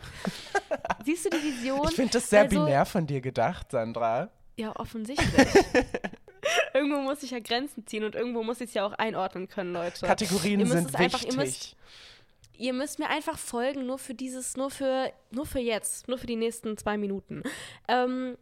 [1.03, 1.89] Siehst du die Vision?
[1.89, 4.29] ich finde das sehr Also- binär von dir gedacht, Sandra.
[4.57, 5.49] Ja, offensichtlich.
[6.75, 9.73] irgendwo muss ich ja Grenzen ziehen und irgendwo muss ich es ja auch einordnen können,
[9.73, 10.07] Leute.
[10.07, 11.33] Kategorien Ihr müsst sind einfach- wichtig.
[11.35, 11.77] ihr müsst-
[12.57, 16.27] Ihr müsst mir einfach folgen, nur für dieses, nur für, nur für jetzt, nur für
[16.29, 17.43] die nächsten zwei Minuten.
[17.89, 18.37] Ähm,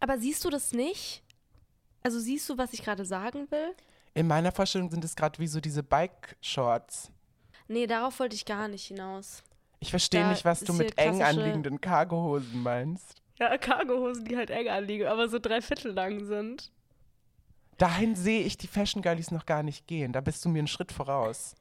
[0.00, 1.22] aber siehst du das nicht?
[2.04, 3.74] Also siehst du, was ich gerade sagen will?
[4.14, 7.10] In meiner Vorstellung sind es gerade wie so diese Bike-Shorts.
[7.68, 9.42] Nee, darauf wollte ich gar nicht hinaus.
[9.80, 13.22] Ich verstehe nicht, was du mit eng anliegenden Cargohosen meinst.
[13.38, 16.72] Ja, Cargohosen, die halt eng anliegen, aber so drei Viertel lang sind.
[17.76, 20.12] Dahin sehe ich die Fashion Girlies noch gar nicht gehen.
[20.12, 21.54] Da bist du mir einen Schritt voraus.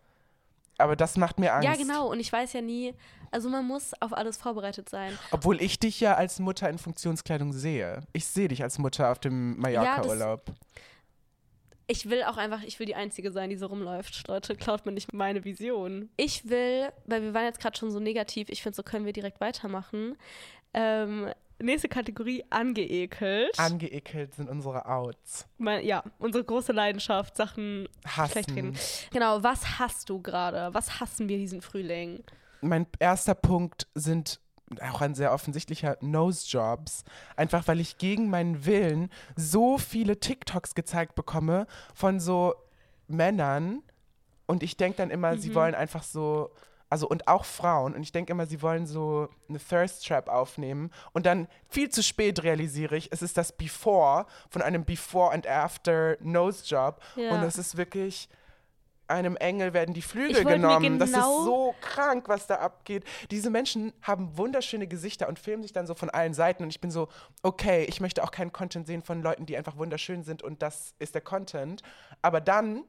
[0.79, 1.67] Aber das macht mir Angst.
[1.67, 2.10] Ja, genau.
[2.10, 2.93] Und ich weiß ja nie,
[3.31, 5.17] also man muss auf alles vorbereitet sein.
[5.31, 8.01] Obwohl ich dich ja als Mutter in Funktionskleidung sehe.
[8.13, 10.51] Ich sehe dich als Mutter auf dem Mallorca-Urlaub.
[11.89, 14.28] Ich will auch einfach, ich will die Einzige sein, die so rumläuft.
[14.28, 16.10] Leute, klaut mir nicht meine Vision.
[16.17, 19.13] Ich will, weil wir waren jetzt gerade schon so negativ, ich finde, so können wir
[19.13, 20.17] direkt weitermachen.
[20.73, 23.58] Ähm, nächste Kategorie, angeekelt.
[23.58, 25.47] Angeekelt sind unsere Outs.
[25.58, 28.76] mein, ja, unsere große Leidenschaft, Sachen schlecht reden.
[28.76, 29.10] Hassen.
[29.12, 30.73] Genau, was hast du gerade?
[30.73, 32.23] Was hassen wir diesen Frühling?
[32.62, 34.39] Mein erster Punkt sind
[34.82, 37.03] auch ein sehr offensichtlicher Nose-Jobs.
[37.36, 42.56] Einfach weil ich gegen meinen Willen so viele TikToks gezeigt bekomme von so
[43.08, 43.82] Männern.
[44.45, 46.51] Und ich denke dann immer, sie wollen einfach so,
[46.89, 47.95] also und auch Frauen.
[47.95, 50.91] Und ich denke immer, sie wollen so eine Thirst Trap aufnehmen.
[51.13, 55.47] Und dann viel zu spät realisiere ich, es ist das Before von einem Before and
[55.47, 57.01] After Nose Job.
[57.15, 57.32] Ja.
[57.32, 58.30] Und es ist wirklich.
[59.08, 61.00] Einem Engel werden die Flügel genommen.
[61.00, 63.04] Das ist genau- so krank, was da abgeht.
[63.32, 66.63] Diese Menschen haben wunderschöne Gesichter und filmen sich dann so von allen Seiten.
[66.63, 67.08] Und ich bin so,
[67.41, 70.93] okay, ich möchte auch keinen Content sehen von Leuten, die einfach wunderschön sind und das
[71.00, 71.82] ist der Content.
[72.22, 72.84] Aber dann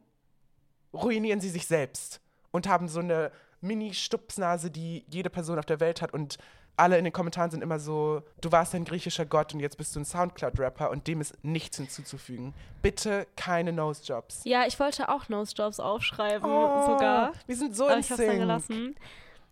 [0.93, 6.03] ruinieren sie sich selbst und haben so eine Mini-Stupsnase, die jede Person auf der Welt
[6.03, 6.13] hat.
[6.13, 6.39] Und
[6.79, 9.95] alle in den Kommentaren sind immer so, du warst ein griechischer Gott und jetzt bist
[9.97, 12.55] du ein Soundcloud-Rapper und dem ist nichts hinzuzufügen.
[12.83, 14.43] Bitte keine Nose-Jobs.
[14.45, 17.33] Ja, ich wollte auch Nose-Jobs aufschreiben, Oh, sogar.
[17.47, 18.97] Wir sind so Aber ich hab's dann gelassen.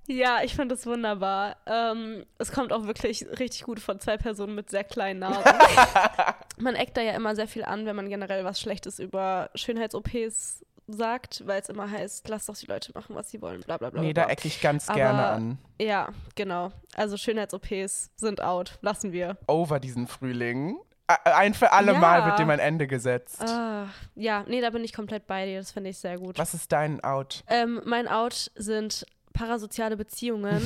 [0.08, 1.56] Ja, ich finde es wunderbar.
[1.66, 5.42] Ähm, es kommt auch wirklich richtig gut von zwei Personen mit sehr kleinen Nasen.
[6.58, 10.64] man eckt da ja immer sehr viel an, wenn man generell was Schlechtes über Schönheits-OPs
[10.88, 13.90] sagt, weil es immer heißt, lass doch die Leute machen, was sie wollen, bla bla
[13.90, 14.00] bla.
[14.02, 15.58] Nee, da ecke ich ganz Aber- gerne an.
[15.80, 16.72] Ja, genau.
[16.94, 18.78] Also Schönheits-OPs sind out.
[18.82, 19.36] Lassen wir.
[19.46, 20.76] Over diesen Frühling.
[21.24, 21.98] Ein für alle Ja.
[21.98, 23.40] Mal wird dem ein Ende gesetzt.
[23.40, 25.58] Ah, ja, nee, da bin ich komplett bei dir.
[25.58, 26.36] Das finde ich sehr gut.
[26.38, 27.44] Was ist dein Out?
[27.48, 30.60] Ähm, mein Out sind parasoziale Beziehungen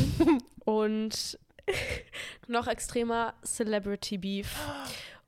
[0.64, 1.38] und
[2.46, 4.54] noch extremer Celebrity Beef.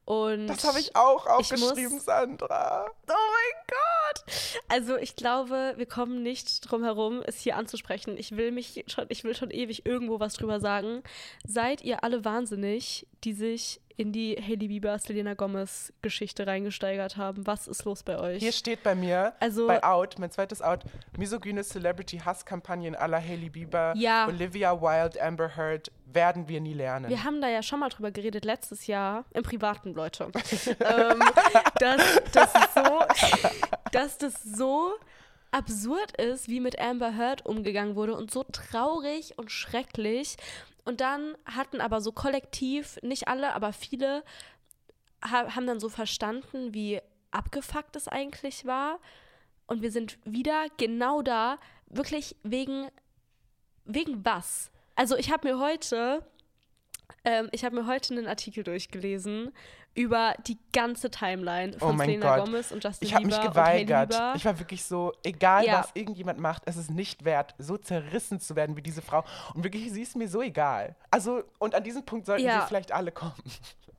[0.05, 2.87] Und Das habe ich auch ich muss- aufgeschrieben, Sandra.
[2.87, 4.25] Oh mein Gott!
[4.69, 8.17] Also ich glaube, wir kommen nicht drum herum, es hier anzusprechen.
[8.19, 11.03] Ich will mich schon, ich will schon ewig irgendwo was drüber sagen.
[11.47, 17.47] Seid ihr alle wahnsinnig, die sich in die Hailey Bieber, Selena Gomez Geschichte reingesteigert haben?
[17.47, 18.41] Was ist los bei euch?
[18.43, 20.81] Hier steht bei mir, Also- bei Out, mein zweites Out,
[21.17, 24.27] misogyne Celebrity-Hasskampagnen aller Hailey Bieber, Ja.
[24.27, 27.09] Olivia Wilde, Amber Heard, werden wir nie lernen.
[27.09, 30.25] Wir haben da ja schon mal drüber geredet letztes Jahr, im Privaten, Leute,
[30.81, 31.23] ähm,
[31.79, 33.01] dass, dass, so,
[33.93, 34.93] dass das so
[35.53, 40.37] absurd ist, wie mit Amber Heard umgegangen wurde und so traurig und schrecklich.
[40.85, 44.25] Und dann hatten aber so kollektiv, nicht alle, aber viele,
[45.23, 48.99] ha haben dann so verstanden, wie abgefuckt es eigentlich war.
[49.67, 52.89] Und wir sind wieder genau da, wirklich wegen,
[53.85, 54.71] wegen was?
[54.97, 56.27] Also ich habe mir heute,
[57.25, 59.53] ähm, ich habe mir heute einen Artikel durchgelesen
[59.95, 62.47] über die ganze Timeline Oh von mein Selena Gott.
[62.47, 64.11] Gomez und Justin Ich habe mich Bieber und Hailey geweigert.
[64.11, 64.33] Bieber.
[64.37, 65.81] Ich war wirklich so, egal Ja.
[65.81, 69.25] was irgendjemand macht, es ist nicht wert, so zerrissen zu werden wie diese Frau.
[69.55, 70.97] Und wirklich, sie ist mir so egal.
[71.11, 72.61] Also, und an diesem Punkt sollten Ja.
[72.61, 73.35] wir vielleicht alle kommen.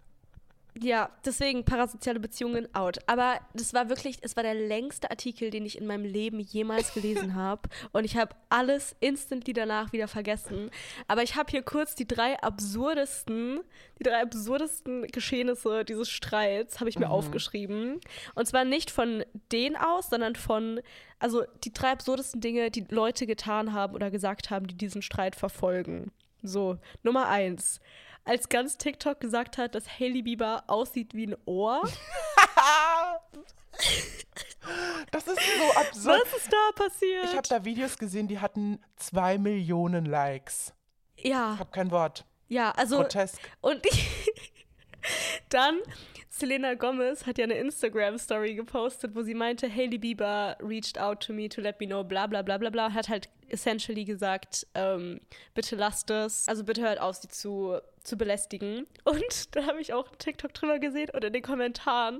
[0.79, 2.97] Ja, deswegen parasoziale Beziehungen out.
[3.05, 6.93] Aber das war wirklich, es war der längste Artikel, den ich in meinem Leben jemals
[6.93, 7.69] gelesen habe.
[7.91, 10.71] Und ich habe alles instantly danach wieder vergessen.
[11.07, 13.61] Aber ich habe hier kurz die drei absurdesten,
[13.99, 17.99] die drei absurdesten Geschehnisse dieses Streits habe ich mir aufgeschrieben.
[18.33, 20.81] Und zwar nicht von denen aus, sondern von,
[21.19, 25.35] also die drei absurdesten Dinge, die Leute getan haben oder gesagt haben, die diesen Streit
[25.35, 26.11] verfolgen.
[26.41, 27.79] So, Nummer eins.
[28.25, 31.81] Als ganz TikTok gesagt hat, dass Hailey Bieber aussieht wie ein Ohr.
[35.11, 36.21] Das ist so absurd.
[36.25, 37.25] Was ist da passiert?
[37.25, 40.73] Ich habe da Videos gesehen, die hatten zwei Millionen Likes.
[41.15, 42.25] Ich ja, habe kein Wort.
[42.47, 43.39] ja, also Grotesk.
[43.61, 43.81] und
[45.49, 45.79] dann
[46.35, 51.31] Selena Gomez hat ja eine Instagram-Story gepostet, wo sie meinte, Hailey Bieber reached out to
[51.31, 52.91] me to let me know, bla bla bla bla bla.
[52.91, 55.21] Hat halt essentially gesagt, ähm,
[55.53, 58.87] bitte lasst es, also bitte hört auf, sie zu, zu belästigen.
[59.03, 59.23] Und
[59.55, 62.19] da habe ich auch TikTok drüber gesehen und in den Kommentaren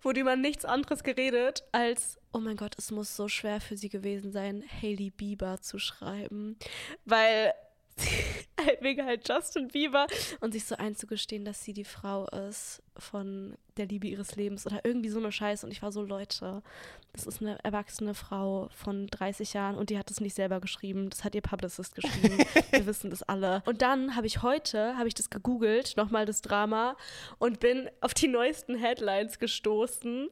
[0.00, 3.90] wurde über nichts anderes geredet als, oh mein Gott, es muss so schwer für sie
[3.90, 6.56] gewesen sein, Hailey Bieber zu schreiben.
[7.04, 7.52] Weil
[8.80, 10.06] wegen halt Justin Bieber
[10.40, 14.80] und sich so einzugestehen, dass sie die Frau ist von der Liebe ihres Lebens oder
[14.84, 15.66] irgendwie so eine Scheiße.
[15.66, 16.62] Und ich war so, Leute,
[17.12, 21.10] das ist eine erwachsene Frau von 30 Jahren und die hat das nicht selber geschrieben.
[21.10, 22.38] Das hat ihr Publicist geschrieben.
[22.70, 23.62] Wir wissen das alle.
[23.66, 26.96] Und dann habe ich heute, habe ich das gegoogelt, nochmal das Drama
[27.38, 30.28] und bin auf die neuesten Headlines gestoßen.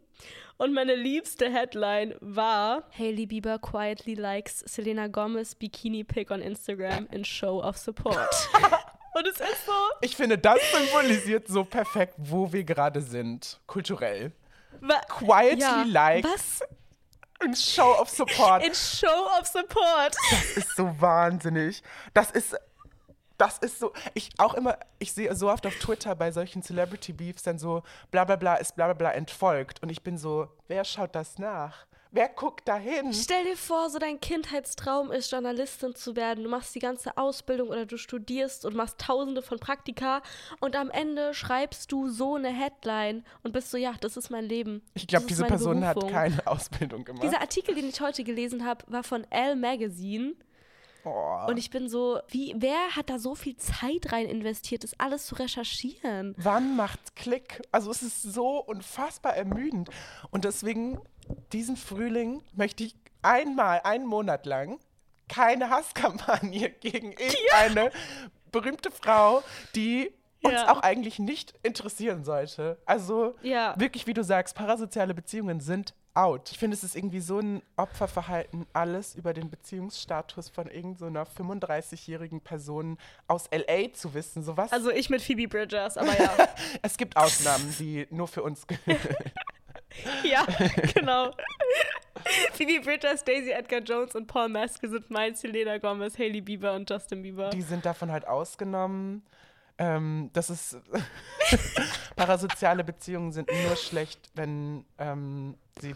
[0.56, 7.06] Und meine liebste Headline war Hailey Bieber quietly likes Selena Gomez Bikini Pic on Instagram
[7.12, 8.48] in Show of Support.
[9.14, 9.72] Und es ist so.
[10.00, 14.32] Ich finde, das symbolisiert so perfekt, wo wir gerade sind, kulturell.
[15.08, 16.68] Quietly Ja, likes Was?
[17.44, 18.64] in Show of Support.
[18.64, 20.16] In Show of Support.
[20.30, 21.82] Das ist so wahnsinnig.
[22.14, 22.56] Das ist.
[23.36, 27.12] Das ist so, ich auch immer, ich sehe so oft auf Twitter bei solchen Celebrity
[27.12, 29.80] Beefs dann so, bla bla bla ist bla bla bla entfolgt.
[29.80, 31.86] Und ich bin so, wer schaut das nach?
[32.10, 33.12] Wer guckt da hin?
[33.12, 36.42] Stell dir vor, so dein Kindheitstraum ist, Journalistin zu werden.
[36.44, 40.22] Du machst die ganze Ausbildung oder du studierst und machst tausende von Praktika
[40.60, 44.44] und am Ende schreibst du so eine Headline und bist so, ja, das ist mein
[44.46, 44.82] Leben.
[44.94, 46.12] Ich glaube, diese Person hat Berufung.
[46.14, 47.24] keine Ausbildung gemacht.
[47.24, 50.32] Dieser Artikel, den ich heute gelesen habe, war von Elle Magazine.
[51.04, 51.44] oh.
[51.46, 55.26] Und ich bin so, wie, wer hat da so viel Zeit rein investiert, das alles
[55.26, 56.34] zu recherchieren?
[56.38, 57.60] Wann macht's Klick?
[57.70, 59.90] Also es ist so unfassbar ermüdend.
[60.30, 60.98] Und deswegen,
[61.52, 64.78] diesen Frühling möchte ich einmal, einen Monat lang,
[65.28, 67.90] keine Hasskampagne gegen irgendeine
[68.52, 69.42] berühmte Frau,
[69.74, 70.10] die
[70.42, 70.72] uns Ja.
[70.72, 72.78] auch eigentlich nicht interessieren sollte.
[72.86, 73.74] Also Ja.
[73.78, 76.50] wirklich, wie du sagst, parasoziale Beziehungen sind out.
[76.50, 82.40] Ich finde, es ist irgendwie so ein Opferverhalten, alles über den Beziehungsstatus von irgendeiner 35-jährigen
[82.40, 84.42] Person aus LA zu wissen.
[84.42, 86.30] So was Also ich mit Phoebe Bridgers, aber ja.
[86.82, 89.14] es gibt Ausnahmen, die nur für uns gelten.
[90.24, 90.46] ja,
[90.94, 91.30] genau.
[92.54, 96.88] Phoebe Bridgers, Daisy Edgar Jones und Paul Maske sind mein Selena Gomez, Hailey Bieber und
[96.90, 97.50] Justin Bieber.
[97.50, 99.22] Die sind davon halt ausgenommen.
[99.78, 100.76] Ähm, das ist
[102.16, 105.94] parasoziale Beziehungen sind nur schlecht, wenn ähm, sie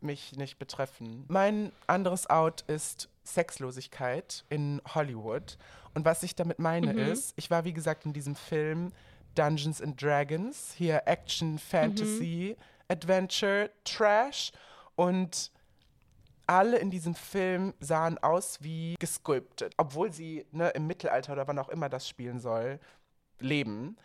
[0.00, 1.24] mich nicht betreffen.
[1.28, 5.58] Mein anderes Out ist Sexlosigkeit in Hollywood.
[5.94, 6.98] Und was ich damit meine Mhm.
[7.00, 8.92] ist, ich war wie gesagt in diesem Film
[9.34, 12.56] Dungeons and Dragons, hier Action, Fantasy,
[12.88, 14.52] Adventure, Trash
[14.96, 15.52] und
[16.46, 21.58] alle in diesem Film sahen aus wie gesculptet, obwohl sie ne, im Mittelalter oder wann
[21.58, 22.80] auch immer das spielen soll,
[23.38, 23.96] leben.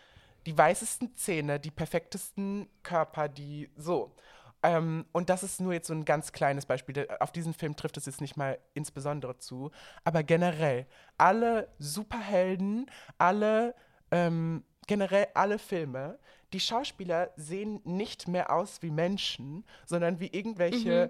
[0.45, 4.13] Die weißesten Zähne, die perfektesten Körper, die so.
[4.61, 7.07] Ähm, und das ist nur jetzt so ein ganz kleines Beispiel.
[7.19, 9.71] Auf diesen Film trifft es jetzt nicht mal insbesondere zu.
[10.03, 10.85] Aber generell,
[11.17, 13.73] alle Superhelden, alle,
[14.11, 16.19] ähm, generell alle Filme,
[16.53, 21.09] die Schauspieler sehen nicht mehr aus wie Menschen, sondern wie irgendwelche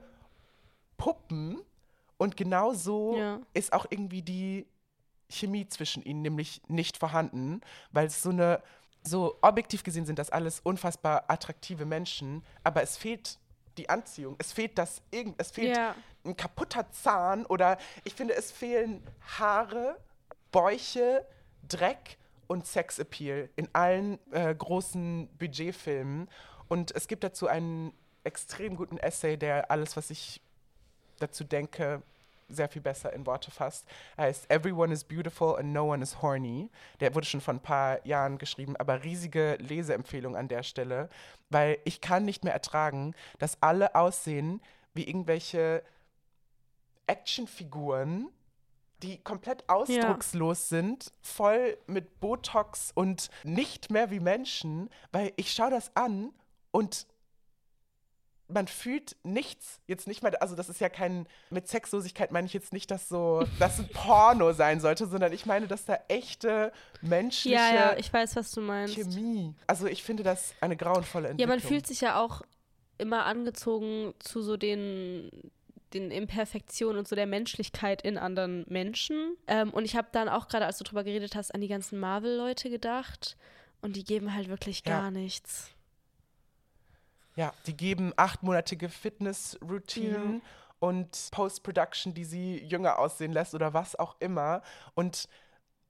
[0.97, 1.62] Puppen.
[2.17, 3.39] Und genau so Ja.
[3.53, 4.65] ist auch irgendwie die
[5.29, 8.62] Chemie zwischen ihnen nämlich nicht vorhanden, weil es so eine,
[9.03, 13.39] so objektiv gesehen sind das alles unfassbar attraktive Menschen, aber es fehlt
[13.77, 15.95] die Anziehung, es fehlt das irgend, es fehlt Ja.
[16.23, 19.03] ein kaputter Zahn oder ich finde, es fehlen
[19.39, 19.97] Haare,
[20.51, 21.25] Bäuche,
[21.67, 22.17] Dreck
[22.54, 26.30] und Sexappeal in allen äh, großen Budgetfilmen.
[26.68, 30.42] Und es gibt dazu einen extrem guten Essay, der alles, was ich
[31.20, 32.02] dazu denke,
[32.50, 33.88] sehr viel besser in Worte fasst.
[34.18, 36.70] Er heißt Everyone is beautiful and no one is horny.
[37.00, 41.10] Der wurde schon vor ein paar Jahren geschrieben, aber riesige Leseempfehlung an der Stelle,
[41.50, 44.62] weil ich kann nicht mehr ertragen, dass alle aussehen
[44.94, 45.84] wie irgendwelche
[47.08, 48.30] Actionfiguren,
[49.04, 55.70] die komplett ausdruckslos sind, voll mit Botox und nicht mehr wie Menschen, weil ich schaue
[55.72, 56.32] das an
[56.72, 57.06] und
[58.48, 59.80] man fühlt nichts.
[59.88, 63.10] Jetzt nicht mal, also das ist ja kein, mit Sexlosigkeit meine ich jetzt nicht, dass
[63.10, 67.98] so, dass ein Porno sein sollte, sondern ich meine, dass da echte menschliche Ja, ja,
[67.98, 68.96] ich weiß, was du meinst.
[68.96, 69.56] Chemie.
[69.66, 71.50] Also ich finde das eine grauenvolle Ja, Entwicklung.
[71.58, 72.42] man fühlt sich ja auch
[72.98, 75.32] immer angezogen zu so den,
[75.93, 79.36] den Imperfektionen und so der Menschlichkeit in anderen Menschen.
[79.47, 81.99] Ähm, und ich habe dann auch gerade, als du drüber geredet hast, an die ganzen
[81.99, 83.38] Marvel-Leute gedacht.
[83.82, 84.99] Und die geben halt wirklich Ja.
[84.99, 85.69] gar nichts.
[87.36, 90.41] Ja, die geben achtmonatige Fitness-Routinen
[90.79, 94.62] und Post-Production, die sie jünger aussehen lässt oder was auch immer.
[94.93, 95.27] Und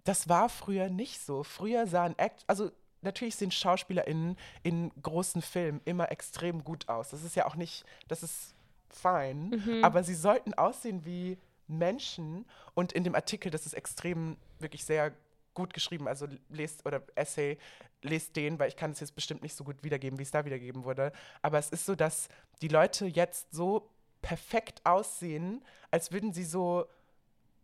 [0.05, 1.43] das war früher nicht so.
[1.43, 7.09] Früher sahen Act, also natürlich sehen SchauspielerInnen in großen Filmen immer extrem gut aus.
[7.09, 8.55] Das ist ja auch nicht, das ist
[8.95, 9.83] fein, Mhm.
[9.83, 15.11] aber sie sollten aussehen wie Menschen und in dem Artikel, das ist extrem, wirklich sehr
[15.53, 17.57] gut geschrieben, also lest oder Essay,
[18.01, 20.45] lest den, weil ich kann es jetzt bestimmt nicht so gut wiedergeben, wie es da
[20.45, 22.27] wiedergeben wurde, aber es ist so, dass
[22.61, 23.89] die Leute jetzt so
[24.21, 26.85] perfekt aussehen, als würden sie so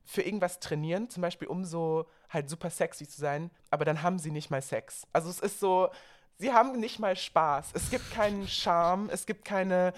[0.06, 4.20] für irgendwas trainieren, zum Beispiel um so halt super sexy zu sein, aber dann haben
[4.20, 5.06] sie nicht mal Sex.
[5.14, 5.90] Also es ist so,
[6.38, 7.72] sie haben nicht mal Spaß.
[7.74, 9.98] Es gibt keinen Charme, es gibt keine, ke-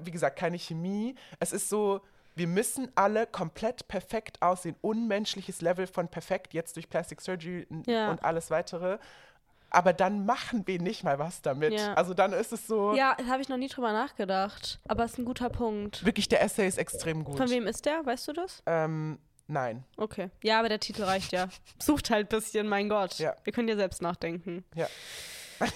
[0.00, 1.14] wie gesagt, keine Chemie.
[1.40, 2.00] Es ist so,
[2.36, 4.74] wir müssen alle komplett perfekt aussehen.
[4.80, 8.10] Unmenschliches Level von perfekt, jetzt durch Plastic Surgery Ja.
[8.10, 8.98] und alles weitere.
[9.70, 11.72] Aber dann machen wir nicht mal was damit.
[11.72, 11.94] Ja.
[11.94, 14.78] Also dann ist es so, Ja, habe ich noch nie drüber nachgedacht.
[14.86, 16.04] Aber es ist ein guter Punkt.
[16.04, 17.36] wirklich der Essay ist extrem gut.
[17.38, 18.06] Von wem ist der?
[18.06, 18.62] Weißt du das?
[18.66, 19.18] Ähm,
[19.48, 19.82] nein.
[19.96, 20.30] Okay.
[20.44, 21.48] Ja, aber der Titel reicht ja.
[21.80, 23.18] Sucht halt ein bisschen, mein Gott.
[23.18, 23.34] Ja.
[23.42, 24.64] Wir können ja selbst nachdenken.
[24.76, 24.86] Ja.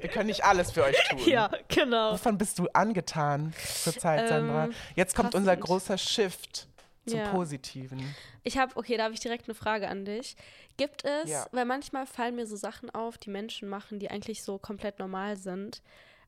[0.00, 1.20] Wir können nicht alles für euch tun.
[1.26, 2.12] Ja, genau.
[2.12, 4.68] Wovon bist du angetan zurzeit, Ähm, Sandra?
[4.94, 5.64] Jetzt kommt unser passend.
[5.66, 6.68] großer Shift
[7.06, 7.30] zum Ja.
[7.30, 8.14] Positiven.
[8.42, 10.36] Ich habe, okay, da habe ich direkt eine Frage an dich.
[10.76, 11.46] Gibt es, Ja.
[11.52, 15.36] weil manchmal fallen mir so Sachen auf, die Menschen machen, die eigentlich so komplett normal
[15.36, 15.82] sind,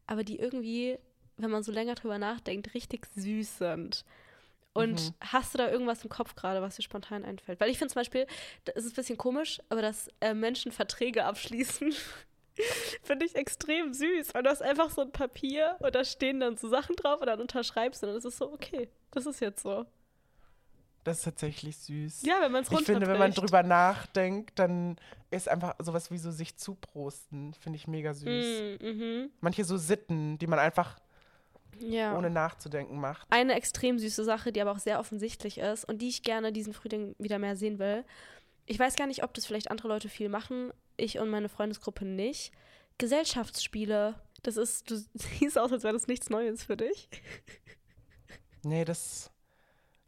[0.06, 0.98] aber die irgendwie,
[1.36, 4.04] wenn man so länger drüber nachdenkt, richtig süß sind.
[4.72, 5.14] Und Mhm.
[5.20, 7.58] hast du da irgendwas im Kopf gerade, was dir spontan einfällt?
[7.58, 8.26] Weil ich finde zum Beispiel,
[8.64, 11.92] das ist ein bisschen komisch, aber dass äh, Menschen Verträge abschließen,
[13.02, 14.34] finde ich extrem süß.
[14.34, 17.26] Weil du hast einfach so ein Papier und da stehen dann so Sachen drauf und
[17.26, 19.86] dann unterschreibst du und dann ist es so, okay, das ist jetzt so.
[21.04, 22.22] Das ist tatsächlich süß.
[22.22, 24.96] Ja, wenn man es ich finde, wenn man drüber nachdenkt, dann
[25.30, 28.78] ist einfach sowas wie so sich zuprosten, finde ich mega süß.
[28.80, 29.30] Mm, mhm.
[29.40, 30.98] Manche so Sitten, die man einfach
[31.78, 32.16] Ja.
[32.16, 33.26] ohne nachzudenken macht.
[33.30, 36.74] Eine extrem süße Sache, die aber auch sehr offensichtlich ist und die ich gerne diesen
[36.74, 38.04] Frühling wieder mehr sehen will.
[38.66, 40.72] Ich weiß gar nicht, ob das vielleicht andere Leute viel machen.
[40.98, 42.52] Ich und meine Freundesgruppe nicht.
[42.98, 44.16] Gesellschaftsspiele.
[44.42, 47.08] Das ist, du siehst aus, als wäre das nichts Neues für dich.
[48.62, 49.30] Nee, das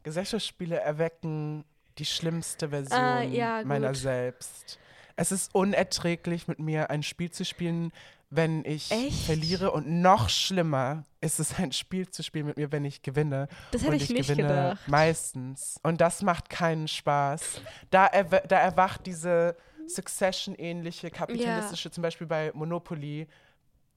[0.03, 1.63] Gesellschaftsspiele erwecken
[1.97, 4.79] die schlimmste Version Ah, ja, meiner selbst.
[5.15, 7.91] Es ist unerträglich, mit mir ein Spiel zu spielen,
[8.29, 9.25] wenn ich Echt?
[9.25, 9.71] verliere.
[9.71, 13.47] Und noch schlimmer ist es, ein Spiel zu spielen mit mir, wenn ich gewinne.
[13.71, 14.87] Das hätte ich ich nicht gewinne gedacht.
[14.87, 15.75] meistens.
[15.83, 17.61] Und das macht keinen Spaß.
[17.89, 19.55] Da, erwe- da erwacht diese
[19.87, 23.27] Succession-ähnliche kapitalistische, zum Beispiel bei Monopoly,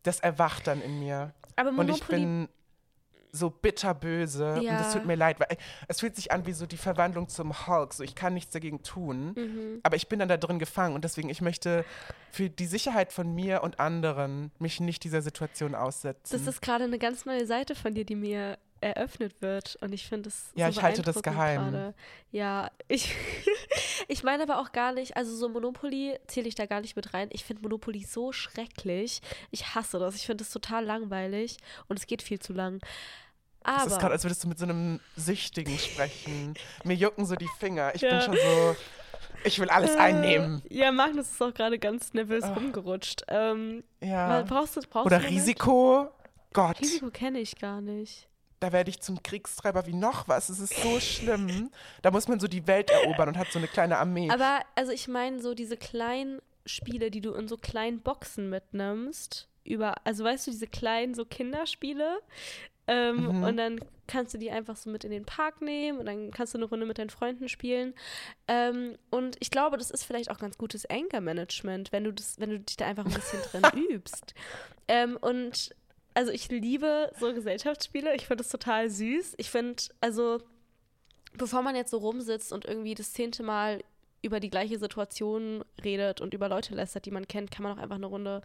[0.02, 1.32] das erwacht dann in mir.
[1.56, 2.18] Aber Und ich Monopoly.
[2.20, 2.48] bin
[3.32, 4.80] so bitterböse und Ja.
[4.80, 5.56] es tut mir leid, weil
[5.88, 7.92] es fühlt sich an wie so die Verwandlung zum Hulk.
[7.92, 9.80] So, ich kann nichts dagegen tun, Mhm.
[9.82, 11.84] aber ich bin dann da drin gefangen und deswegen, ich möchte
[12.30, 16.32] für die Sicherheit von mir und anderen mich nicht dieser Situation aussetzen.
[16.38, 19.76] das ist gerade eine ganz neue Seite von dir, die mir eröffnet wird.
[19.80, 20.50] Und ich finde es.
[20.54, 21.70] Ja, so ich halte das geheim.
[21.70, 21.94] gerade.
[22.30, 23.14] Ja, ich,
[24.08, 27.14] ich meine aber auch gar nicht, also so Monopoly zähle ich da gar nicht mit
[27.14, 27.28] rein.
[27.32, 29.20] Ich finde Monopoly so schrecklich.
[29.50, 30.14] Ich hasse das.
[30.16, 31.56] Ich finde es total langweilig
[31.88, 32.80] und es geht viel zu lang.
[33.66, 36.52] Es ist gerade, Aber als würdest du mit so einem Süchtigen sprechen.
[36.84, 37.94] Mir jucken so die Finger.
[37.94, 38.20] Ich bin Ja.
[38.20, 38.76] schon so,
[39.44, 40.62] ich will alles einnehmen.
[40.68, 42.52] Äh, ja, Magnus ist auch gerade ganz nervös Ah.
[42.52, 43.22] rumgerutscht.
[43.28, 44.42] Ähm, Ja.
[44.42, 45.22] brauchst du brauchst Oder?
[45.22, 46.10] Risiko.
[46.52, 48.28] Gott, Risiko kenne ich gar nicht.
[48.64, 50.48] Da werde ich zum Kriegstreiber wie noch was.
[50.48, 51.70] Es ist so schlimm.
[52.02, 54.30] Da muss man so die Welt erobern und hat so eine kleine Armee.
[54.30, 59.48] Aber also ich meine so diese kleinen Spiele, die du in so kleinen Boxen mitnimmst,
[59.64, 62.18] über, also weißt du, diese kleinen so Kinderspiele.
[62.86, 63.42] Ähm, Mhm.
[63.44, 66.52] Und dann kannst du die einfach so mit in den Park nehmen und dann kannst
[66.52, 67.94] du eine Runde mit deinen Freunden spielen.
[68.48, 72.50] Ähm, und ich glaube, das ist vielleicht auch ganz gutes Anger-Management, wenn du das, wenn
[72.50, 74.34] du dich da einfach ein bisschen drin übst.
[74.88, 75.74] Ähm, und
[76.14, 78.14] also ich liebe so Gesellschaftsspiele.
[78.14, 79.34] Ich finde das total süß.
[79.36, 80.40] Ich finde, also
[81.36, 83.82] bevor man jetzt so rumsitzt und irgendwie das zehnte Mal
[84.24, 87.82] über die gleiche Situation redet und über Leute lästert, die man kennt, kann man auch
[87.82, 88.40] einfach eine Runde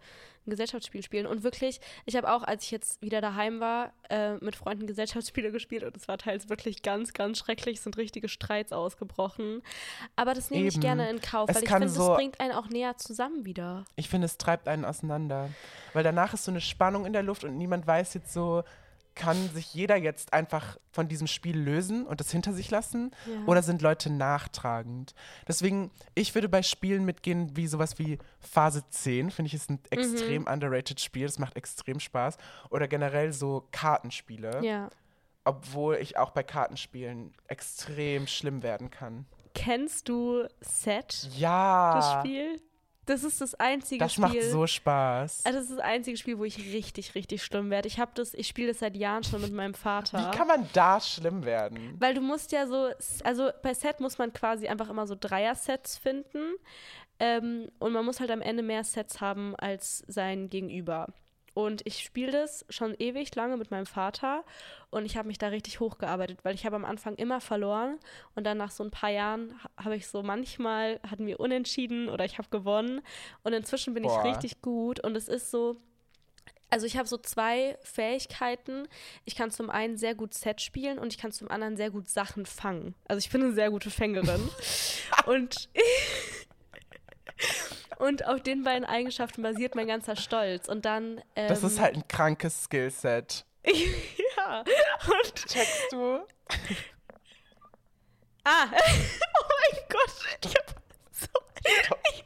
[0.46, 1.26] ein Gesellschaftsspiel spielen.
[1.26, 5.50] Und wirklich, ich habe auch, als ich jetzt wieder daheim war, äh, mit Freunden Gesellschaftsspiele
[5.52, 9.62] gespielt und es war teils wirklich ganz, ganz schrecklich, es sind richtige Streits ausgebrochen.
[10.16, 12.52] Aber das nehme ich gerne in Kauf, Es weil ich finde, so- das bringt einen
[12.52, 13.84] auch näher zusammen wieder.
[13.96, 15.50] Ich finde, es treibt einen auseinander.
[15.92, 18.62] Weil danach ist so eine Spannung in der Luft und niemand weiß jetzt so,
[19.20, 23.10] kann sich jeder jetzt einfach von diesem Spiel lösen und das hinter sich lassen?
[23.26, 23.44] Ja.
[23.46, 25.14] Oder sind Leute nachtragend?
[25.46, 29.78] Deswegen, ich würde bei Spielen mitgehen wie sowas wie Phase 10, finde ich, ist ein
[29.90, 31.26] extrem underrated Spiel.
[31.26, 32.38] Das macht extrem Spaß.
[32.70, 34.64] Oder generell so Kartenspiele.
[34.64, 34.88] Ja.
[35.44, 39.26] Obwohl ich auch bei Kartenspielen extrem schlimm werden kann.
[39.54, 42.62] Kennst du Set, Ja, das Spiel?
[43.10, 44.22] Das ist das einzige das Spiel.
[44.22, 45.44] macht so Spaß.
[45.44, 47.88] Also das ist das einzige Spiel, wo ich richtig, richtig schlimm werde.
[47.88, 50.30] Ich habe das, ich spiele das seit Jahren schon mit meinem Vater.
[50.30, 51.96] Wie kann man da schlimm werden?
[51.98, 52.90] Weil du musst ja so,
[53.24, 56.54] also bei Set muss man quasi einfach immer so Dreier-Sets finden.
[57.18, 61.08] Ähm, und man muss halt am Ende mehr Sets haben als sein Gegenüber.
[61.54, 64.44] Und ich spiele das schon ewig lange mit meinem Vater
[64.90, 67.98] und ich habe mich da richtig hochgearbeitet, weil ich habe am Anfang immer verloren
[68.34, 72.08] und dann nach so ein paar Jahren ha- habe ich so manchmal hatten wir unentschieden
[72.08, 73.02] oder ich habe gewonnen
[73.42, 74.18] und inzwischen bin Boah.
[74.24, 75.76] ich richtig gut und es ist so
[76.72, 78.86] also ich habe so zwei Fähigkeiten.
[79.24, 82.08] Ich kann zum einen sehr gut Set spielen und ich kann zum anderen sehr gut
[82.08, 82.94] Sachen fangen.
[83.08, 84.48] Also ich bin eine sehr gute Fängerin.
[85.26, 85.68] und,
[87.98, 90.68] und auf den beiden Eigenschaften basiert mein ganzer Stolz.
[90.68, 91.20] Und dann.
[91.36, 93.44] Ähm, Das ist halt ein krankes Skillset.
[93.66, 94.60] ja.
[94.60, 96.20] Und, Checkst du?
[98.44, 100.14] ah, oh mein Gott.
[100.44, 100.74] Ich habe
[101.12, 101.26] so,
[101.64, 102.24] ich, ich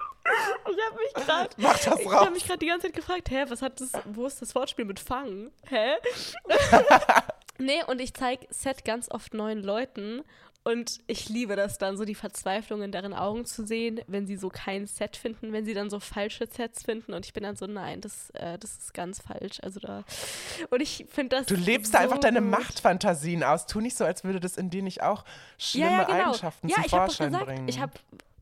[1.15, 1.51] mich gerade.
[1.57, 2.15] Mach das Ich raus.
[2.15, 4.85] habe mich gerade die ganze Zeit gefragt, hä, was hat das, wo ist das Wortspiel
[4.85, 5.51] mit Fangen?
[5.69, 5.95] Hä?
[7.59, 10.23] nee, und ich zeige Set ganz oft neuen Leuten
[10.65, 14.37] und ich liebe das dann, so die Verzweiflung in deren Augen zu sehen, wenn sie
[14.37, 17.55] so kein Set finden, wenn sie dann so falsche Sets finden und ich bin dann
[17.55, 19.61] so, nein, das, äh, das ist ganz falsch.
[19.63, 20.05] Also da.
[20.71, 21.47] Und ich finde das.
[21.47, 22.51] Du lebst so da einfach deine gut.
[22.51, 23.67] Machtfantasien aus.
[23.67, 25.25] Tu nicht so, als würde das in dir nicht auch
[25.59, 26.81] schlimme Eigenschaften genau.
[26.81, 27.69] ja, zum ich hab doch Vorschein gesagt, bringen.
[27.69, 27.93] Ich habe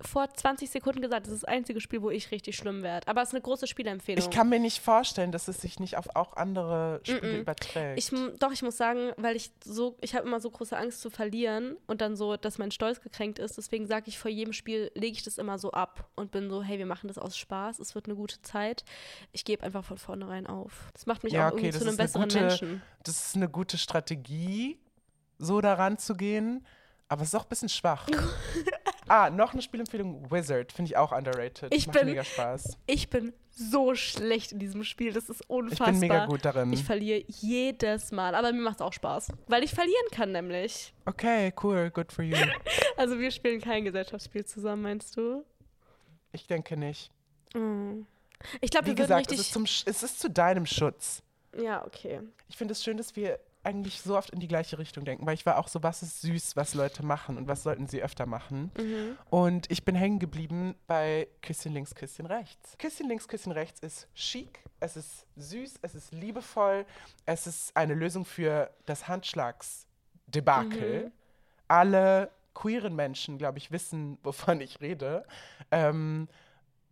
[0.02, 3.06] vor 20 Sekunden gesagt, das ist das einzige Spiel, wo ich richtig schlimm werde.
[3.08, 4.18] Aber es ist eine große Spielempfehlung.
[4.22, 7.40] Ich kann mir nicht vorstellen, dass es sich nicht auf auch andere Spiele Mm-mm.
[7.40, 7.98] überträgt.
[7.98, 11.10] Ich, doch, ich muss sagen, weil ich so, ich habe immer so große Angst zu
[11.10, 13.56] verlieren und dann so, dass mein Stolz gekränkt ist.
[13.58, 16.62] Deswegen sage ich vor jedem Spiel, lege ich das immer so ab und bin so,
[16.62, 18.84] hey, wir machen das aus Spaß, es wird eine gute Zeit.
[19.32, 20.90] Ich gebe einfach von vornherein auf.
[20.94, 22.82] Das macht mich Ja, auch okay, irgendwie zu einem besseren gute- Menschen.
[23.04, 24.78] das ist eine gute Strategie,
[25.38, 26.66] so daran zu gehen,
[27.08, 28.06] aber es ist auch ein bisschen schwach.
[29.08, 31.72] ah, noch eine Spielempfehlung: Wizard, finde ich auch underrated.
[31.74, 32.78] Ich Macht bin- mega Spaß.
[32.86, 35.90] Ich bin so schlecht in diesem Spiel, das ist Ich unfassbar.
[35.90, 36.72] bin mega gut darin.
[36.72, 40.94] Ich verliere jedes Mal, aber mir macht es auch Spaß, weil ich verlieren kann nämlich.
[41.04, 42.36] okay, cool, good for you.
[42.96, 45.44] Also wir spielen kein Gesellschaftsspiel zusammen, meinst du?
[46.32, 47.10] Ich denke nicht.
[47.54, 48.02] Mm.
[48.60, 49.46] Ich glaube, wir gesagt, es richtig...
[49.46, 51.22] ist, zum, es ist zu deinem Schutz.
[51.58, 52.20] ja, okay.
[52.48, 55.34] Ich finde es schön, dass wir eigentlich so oft in die gleiche Richtung denken, weil
[55.34, 58.26] ich war auch so, was ist süß, was Leute machen und was sollten sie öfter
[58.26, 58.72] machen.
[58.76, 59.16] Mhm.
[59.30, 62.76] Und ich bin hängen geblieben bei Küsschen links, Küsschen rechts.
[62.78, 66.84] Küsschen links, Küsschen rechts ist chic, es ist süß, es ist liebevoll,
[67.24, 71.04] es ist eine Lösung für das Handschlagsdebakel.
[71.06, 71.12] Mhm.
[71.68, 75.24] Alle queeren Menschen, glaube ich, wissen, wovon ich rede.
[75.70, 76.28] Ähm,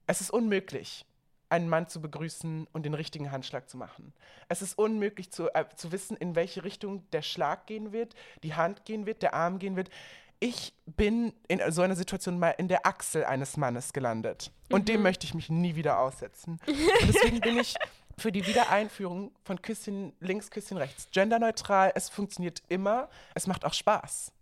[0.07, 1.05] es ist unmöglich,
[1.51, 4.13] einen Mann zu begrüßen und den richtigen Handschlag zu machen.
[4.49, 8.55] Es ist unmöglich zu, äh, zu wissen, in welche Richtung der Schlag gehen wird, die
[8.55, 9.91] Hand gehen wird, der Arm gehen wird.
[10.39, 14.51] Ich bin in so einer Situation mal in der Achsel eines Mannes gelandet.
[14.71, 16.59] Und dem möchte ich mich nie wieder aussetzen.
[16.67, 17.75] Und deswegen bin ich
[18.17, 21.93] für die Wiedereinführung von Küsschen links, Küsschen rechts genderneutral.
[21.95, 23.11] Es funktioniert immer.
[23.35, 24.33] Es macht auch Spaß.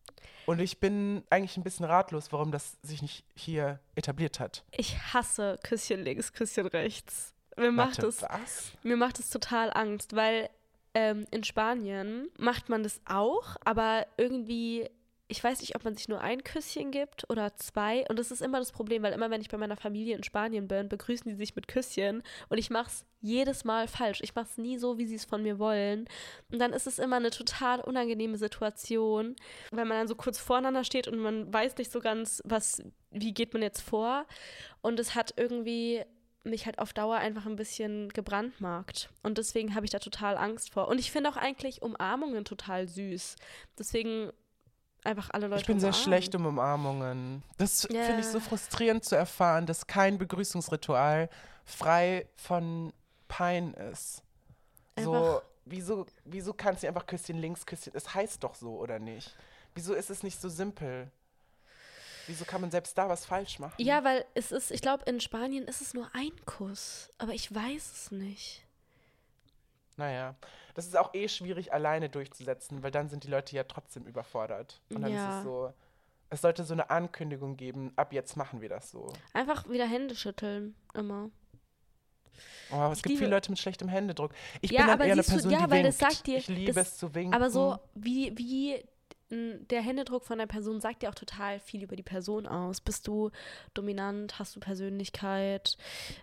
[0.46, 4.64] Und ich bin eigentlich ein bisschen ratlos, warum das sich nicht hier etabliert hat.
[4.70, 7.34] Ich hasse Küsschen links, Küsschen rechts.
[7.56, 8.72] Mir macht Warte, es was?
[8.82, 10.48] mir macht es total Angst, weil
[10.94, 14.88] ähm, in Spanien macht man das auch, aber irgendwie
[15.30, 18.06] ich weiß nicht, ob man sich nur ein Küsschen gibt oder zwei.
[18.08, 20.68] Und das ist immer das Problem, weil immer, wenn ich bei meiner Familie in Spanien
[20.68, 22.22] bin, begrüßen die sich mit Küsschen.
[22.48, 24.20] Und ich mache es jedes Mal falsch.
[24.22, 26.08] Ich mache es nie so, wie sie es von mir wollen.
[26.50, 29.36] Und dann ist es immer eine total unangenehme Situation,
[29.70, 33.34] weil man dann so kurz voreinander steht und man weiß nicht so ganz, was, wie
[33.34, 34.24] geht man jetzt vor.
[34.80, 36.04] Und es hat irgendwie
[36.42, 39.10] mich halt auf Dauer einfach ein bisschen gebrandmarkt.
[39.22, 40.88] Und deswegen habe ich da total Angst vor.
[40.88, 43.36] Und ich finde auch eigentlich Umarmungen total süß.
[43.78, 44.32] Deswegen
[45.08, 46.04] einfach alle Leute Ich bin sehr umarmen.
[46.04, 47.42] schlecht um Umarmungen.
[47.56, 48.02] Das Ja.
[48.04, 51.28] finde ich so frustrierend zu erfahren, dass kein Begrüßungsritual
[51.64, 52.92] frei von
[53.28, 54.22] Pein ist.
[54.98, 57.92] So, wieso, wieso kannst du einfach Küsschen links, Küsschen.
[57.94, 59.36] Es heißt doch so, oder nicht?
[59.74, 61.10] Wieso ist es nicht so simpel?
[62.26, 63.74] Wieso kann man selbst da was falsch machen?
[63.78, 67.10] Ja, weil es ist, ich glaube, in Spanien ist es nur ein Kuss.
[67.18, 68.64] Aber ich weiß es nicht.
[69.98, 70.34] Naja,
[70.74, 74.80] das ist auch eh schwierig alleine durchzusetzen, weil dann sind die Leute ja trotzdem überfordert.
[74.90, 75.28] Und dann Ja.
[75.30, 75.72] ist es so,
[76.30, 79.12] es sollte so eine Ankündigung geben, ab jetzt machen wir das so.
[79.34, 80.74] Einfach wieder Hände schütteln.
[80.94, 81.30] Immer.
[82.70, 84.32] Oh, aber es Ich gibt viele liebe- Leute mit schlechtem Händedruck.
[84.60, 85.88] Ich Ja, bin dann aber eher eine siehst du, Person, ja, die weil winkt.
[85.88, 87.34] das sagt dir- ich liebe das- es zu winken.
[87.34, 88.84] Aber so wie, wie
[89.30, 92.80] der Händedruck von einer Person sagt ja auch total viel über die Person aus.
[92.80, 93.30] Bist du
[93.74, 94.38] dominant?
[94.38, 95.76] Hast du Persönlichkeit?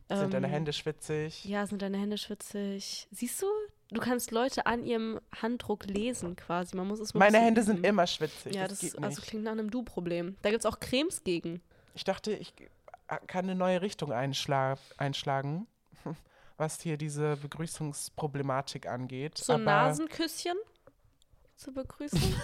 [0.10, 1.46] sind deine Ähm, Hände schwitzig.
[1.46, 3.08] Ja, sind deine Hände schwitzig?
[3.12, 3.48] Siehst du?
[3.92, 6.76] Du kannst Leute an ihrem Handdruck lesen quasi.
[6.76, 8.56] Man muss es ein Meine Hände sind immer schwitzig.
[8.56, 10.36] Ja, das, das also klingt nach einem Du-Problem.
[10.42, 11.62] Da gibt es auch Cremes gegen.
[11.94, 12.54] Ich dachte, ich
[13.28, 15.68] kann eine neue Richtung einschla einschlagen,
[16.58, 19.38] was hier diese Begrüßungsproblematik angeht.
[19.38, 20.58] So aber Nasenküsschen
[21.56, 22.20] zur Begrüßung.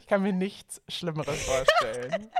[0.00, 2.30] ich kann mir nichts Schlimmeres vorstellen.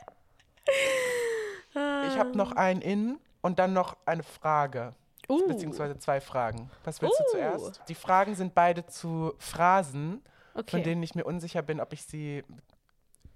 [1.74, 2.58] ich habe noch Ähm.
[2.58, 4.94] ein In und dann noch eine Frage.
[5.28, 5.46] Uh.
[5.48, 6.70] Beziehungsweise zwei Fragen.
[6.84, 7.24] Was willst Uh.
[7.24, 7.82] du zuerst?
[7.88, 10.22] Die Fragen sind beide zu Phrasen,
[10.54, 10.70] Okay.
[10.70, 12.42] von denen ich mir unsicher bin, ob ich sie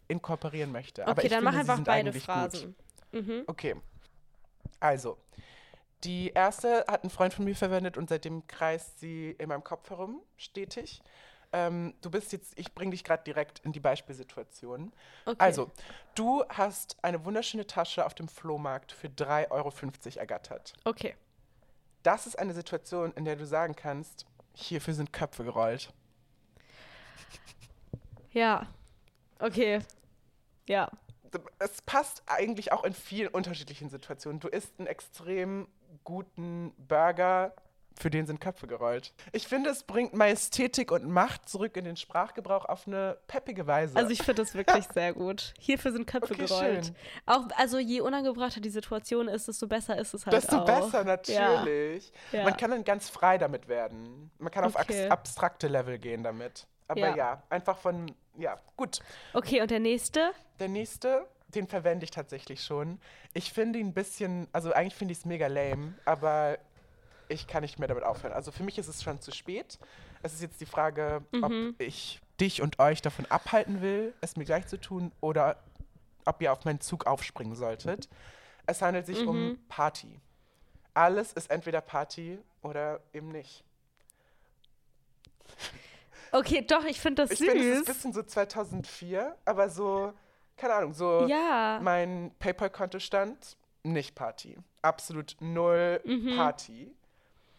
[0.09, 1.03] inkorporieren möchte.
[1.03, 2.77] Aber okay, ich dann mach finde, sie einfach beide Phrasen.
[3.13, 3.45] Mhm.
[3.47, 3.77] Okay.
[4.79, 5.19] Also,
[6.05, 9.91] die erste hat ein Freund von mir verwendet und seitdem kreist sie in meinem Kopf
[9.91, 11.03] herum, stetig.
[11.53, 14.93] Ähm, du bist jetzt, ich bringe dich gerade direkt in die Beispielsituation.
[15.27, 15.37] Okay.
[15.39, 15.71] Also,
[16.15, 19.73] du hast eine wunderschöne Tasche auf dem Flohmarkt für 3,50 Euro
[20.19, 20.75] ergattert.
[20.85, 21.17] Okay.
[22.03, 25.93] Das ist eine Situation, in der du sagen kannst, hierfür sind Köpfe gerollt.
[28.33, 28.67] Ja.
[29.41, 29.81] Okay.
[30.69, 30.91] Ja.
[31.59, 34.41] Es passt eigentlich auch in vielen unterschiedlichen Situationen.
[34.41, 35.69] Du isst einen extrem
[36.05, 37.55] guten Burger,
[37.99, 39.13] für den sind Köpfe gerollt.
[39.33, 43.95] Ich finde, es bringt Majestätik und Macht zurück in den Sprachgebrauch auf eine peppige Weise.
[43.97, 45.53] Also ich finde das wirklich sehr gut.
[45.59, 46.87] Hierfür sind Köpfe Okay, gerollt.
[46.87, 46.97] schön.
[47.27, 50.65] Auch, also je unangebrachter die Situation ist, desto besser ist es halt Desto auch.
[50.65, 52.11] besser, natürlich.
[52.33, 52.45] Ja.
[52.45, 54.31] Man kann dann ganz frei damit werden.
[54.39, 55.09] Man kann auf Okay.
[55.09, 56.67] abstrakte Level gehen damit.
[56.89, 57.17] Aber Ja.
[57.17, 57.43] ja.
[57.51, 59.01] einfach von, ja, gut.
[59.35, 60.31] Okay, und der nächste?
[60.59, 63.01] Der nächste, den verwende ich tatsächlich schon.
[63.35, 66.59] Ich finde ihn ein bisschen, also eigentlich finde ich es mega lame, aber
[67.29, 68.33] ich kann nicht mehr damit aufhören.
[68.33, 69.79] Also für mich ist es schon zu spät.
[70.23, 71.45] Es ist jetzt die Frage, Mhm.
[71.45, 75.57] ob ich dich und euch davon abhalten will, es mir gleich zu tun, oder
[76.25, 78.09] ob ihr auf meinen Zug aufspringen solltet.
[78.67, 79.59] Es handelt sich um Mhm.
[79.69, 80.21] Party.
[80.95, 83.65] Alles ist entweder Party oder eben nicht.
[86.33, 87.95] Okay, doch, ich finde das Ich finde, es ist ein süß.
[87.95, 90.13] bisschen so 2004, aber so,
[90.61, 91.79] keine Ahnung, so ja.
[91.83, 94.57] mein PayPal-Kontostand, nicht Party.
[94.83, 96.37] Absolut null Mhm.
[96.37, 96.95] Party.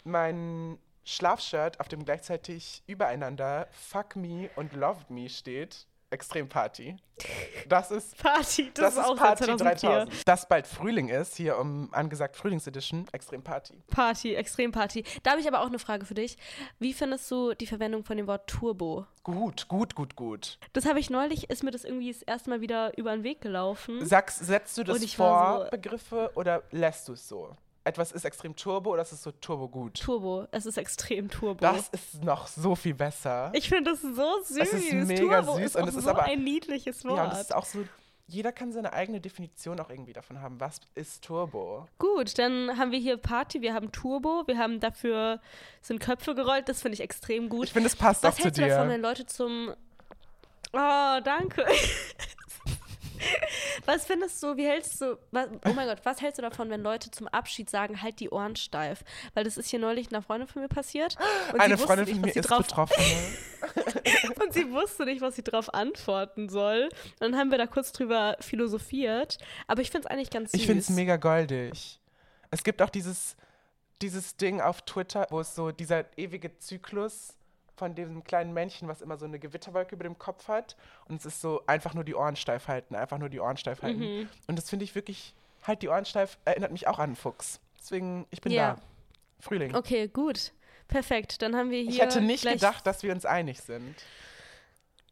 [0.03, 6.95] Mein Schlafshirt, auf dem gleichzeitig übereinander Fuck Me und Loved Me steht, extrem Party.
[7.67, 9.89] Das ist, Party, das, das ist auch ist Party 2004.
[10.05, 10.27] 3000.
[10.27, 13.81] Dass bald Frühling ist, hier um angesagt Frühlingsedition, extrem Party.
[13.89, 15.03] Party, extrem Party.
[15.23, 16.37] Da habe ich aber auch eine Frage für dich.
[16.79, 19.05] Wie findest du die Verwendung von dem Wort Turbo?
[19.23, 20.57] Gut, gut, gut, gut.
[20.73, 23.41] Das habe ich neulich, ist mir das irgendwie das erste Mal wieder über den Weg
[23.41, 24.03] gelaufen.
[24.05, 27.55] Sagst, setzt du das vor, so- Begriffe, oder lässt du es so?
[27.83, 29.99] Etwas ist extrem turbo oder ist es so turbo gut?
[29.99, 31.59] Turbo, es ist extrem Turbo.
[31.61, 33.49] Das ist noch so viel besser.
[33.53, 34.57] ich finde das so süß.
[34.57, 37.17] Es ist mega Turbo süß ist und es ist so aber- ein niedliches Wort.
[37.17, 37.83] Ja, und es ist auch so,
[38.27, 40.59] jeder kann seine eigene Definition auch irgendwie davon haben.
[40.59, 41.87] Was ist Turbo?
[41.97, 45.41] Gut, dann haben wir hier Party, wir haben Turbo, wir haben dafür
[45.81, 47.65] sind Köpfe gerollt, das finde ich extrem gut.
[47.65, 48.93] Ich finde, es passt Was auch zu hältst du davon, dir.
[48.93, 49.73] wenn Leute zum.
[50.73, 51.65] Oh, danke.
[53.85, 56.81] Was findest du, wie hältst du, was, oh mein Gott, was hältst du davon, wenn
[56.81, 59.03] Leute zum Abschied sagen, halt die Ohren steif?
[59.33, 61.17] Weil das ist hier neulich einer Freundin von mir passiert.
[61.57, 62.95] Eine Freundin nicht, von mir ist drauf, betroffen.
[64.43, 66.89] Und sie wusste nicht, was sie drauf antworten soll.
[67.19, 69.37] Und dann haben wir da kurz drüber philosophiert.
[69.67, 70.59] Aber ich finde es eigentlich ganz süß.
[70.59, 71.99] Ich finde es mega goldig.
[72.49, 73.35] Es gibt auch dieses,
[74.01, 77.35] dieses Ding auf Twitter, wo es so dieser ewige Zyklus
[77.81, 80.75] von diesem kleinen Männchen, was immer so eine Gewitterwolke über dem Kopf hat.
[81.05, 83.81] Und es ist so einfach nur die Ohren steif halten, einfach nur die Ohren steif
[83.81, 83.99] halten.
[84.01, 84.29] Mhm.
[84.45, 87.59] Und das finde ich wirklich, halt die Ohren steif, erinnert mich auch an einen Fuchs.
[87.79, 88.75] Deswegen, ich bin Ja.
[88.75, 88.81] da.
[89.39, 89.73] Frühling.
[89.75, 90.51] Okay, gut.
[90.87, 91.41] Perfekt.
[91.41, 91.89] Dann haben wir hier.
[91.89, 93.95] Ich hätte nicht gedacht, dass wir uns einig sind.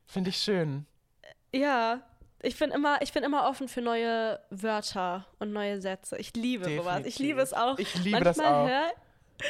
[0.05, 0.86] Finde ich schön.
[1.51, 2.01] Ja,
[2.43, 6.17] ich bin immer, ich bin immer offen für neue Wörter und neue Sätze.
[6.17, 6.99] Ich liebe sowas.
[6.99, 7.20] Ich Definitiv.
[7.20, 7.80] liebe es auch.
[7.80, 8.67] Ich liebe manchmal das auch.
[8.67, 8.91] Hör,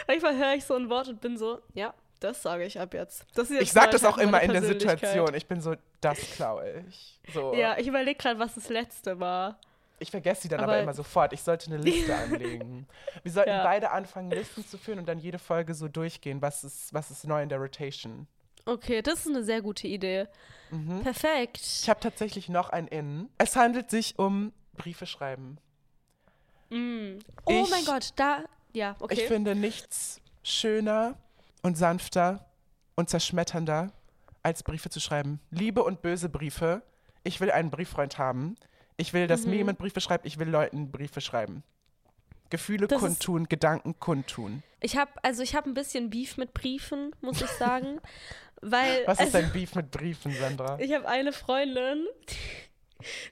[0.08, 3.26] manchmal höre ich so ein Wort und bin so, ja, das sage ich ab jetzt.
[3.36, 4.62] Jetzt Ich sag mein das auch immer in der.
[4.64, 5.34] Situation.
[5.34, 7.20] Ich bin so, das klaue ich.
[7.34, 7.54] So.
[7.54, 9.58] Ja, ich überlege gerade, was das letzte war.
[10.02, 11.34] Ich vergesse sie dann aber, Aber- immer sofort.
[11.34, 12.88] Ich sollte eine Liste anlegen.
[13.24, 13.64] Wir sollten Ja.
[13.64, 17.26] beide anfangen, Listen zu führen und dann jede Folge so durchgehen, was ist, was ist
[17.28, 18.28] neu in der Rotation.
[18.66, 20.28] Okay, das ist eine sehr gute Idee.
[20.72, 21.02] Mhm.
[21.04, 21.58] Perfekt.
[21.62, 23.30] Ich habe tatsächlich noch ein In.
[23.38, 25.58] Es handelt sich um Briefe schreiben.
[26.70, 27.18] Mm.
[27.46, 28.44] Oh Ich- mein Gott, da,
[28.74, 29.16] ja, okay.
[29.16, 31.16] Ich finde nichts schöner
[31.62, 32.46] und sanfter
[32.96, 33.92] und zerschmetternder,
[34.44, 35.40] als Briefe zu schreiben.
[35.52, 36.82] Liebe und böse Briefe.
[37.24, 38.56] Ich will einen Brieffreund haben.
[38.98, 39.50] Ich will, dass Mhm.
[39.52, 40.26] mir jemand Briefe schreibt.
[40.26, 41.64] Ich will Leuten Briefe schreiben.
[42.50, 44.64] Gefühle Das ist- kundtun, Gedanken kundtun.
[44.80, 48.00] Ich habe, also ich habe ein bisschen Beef mit Briefen, muss ich sagen.
[48.62, 50.78] weil, Was ist also, dein Beef mit Briefen, Sandra?
[50.80, 52.06] Ich habe eine Freundin,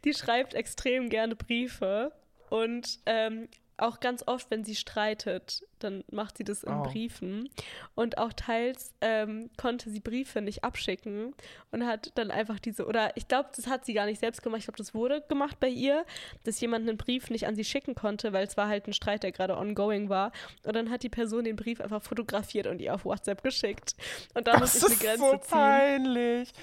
[0.05, 2.11] die schreibt extrem gerne Briefe
[2.49, 6.83] und ähm, auch ganz oft, wenn sie streitet, dann macht sie das in Oh.
[6.83, 7.49] Briefen.
[7.95, 11.33] Und auch teils ähm, konnte sie Briefe nicht abschicken
[11.71, 14.59] und hat dann einfach diese, oder ich glaube, das hat sie gar nicht selbst gemacht,
[14.59, 16.05] ich glaube, das wurde gemacht bei ihr,
[16.43, 19.23] dass jemand einen Brief nicht an sie schicken konnte, weil es war halt ein Streit,
[19.23, 20.31] der gerade ongoing war.
[20.63, 23.95] Und dann hat die Person den Brief einfach fotografiert und ihr auf WhatsApp geschickt.
[24.33, 25.49] Und da muss ich eine Grenze so ziehen.
[25.49, 26.53] peinlich.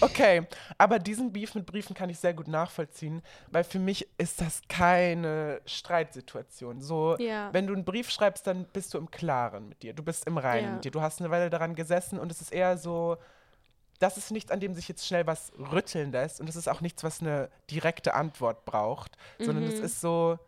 [0.00, 0.46] Okay,
[0.78, 4.62] aber diesen Beef mit Briefen kann ich sehr gut nachvollziehen, weil für mich ist das
[4.68, 6.80] keine Streitsituation.
[6.80, 7.52] So, Ja.
[7.52, 9.92] wenn du einen Brief schreibst, dann bist du im Klaren mit dir.
[9.94, 10.72] Du bist im Reinen Ja.
[10.74, 10.90] mit dir.
[10.90, 13.16] Du hast eine Weile daran gesessen und es ist eher so,
[13.98, 16.80] das ist nichts, an dem sich jetzt schnell was rütteln lässt und es ist auch
[16.80, 19.84] nichts, was eine direkte Antwort braucht, sondern es Mhm.
[19.84, 20.38] ist so,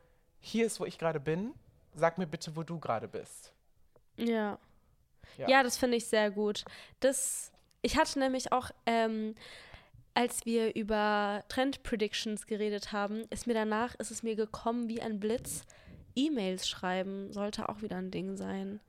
[0.40, 1.54] hier ist, wo ich gerade bin,
[1.94, 3.52] sag mir bitte, wo du gerade bist.
[4.16, 4.58] Ja.
[5.38, 5.48] Ja.
[5.48, 6.64] Ja, das finde ich sehr gut.
[7.00, 7.50] Das,
[7.82, 9.34] ich hatte nämlich auch, ähm,
[10.12, 15.00] als wir über Trend Predictions geredet haben, ist mir danach, ist es mir gekommen wie
[15.02, 15.62] ein Blitz.
[16.16, 18.80] E-Mails schreiben sollte auch wieder ein Ding sein.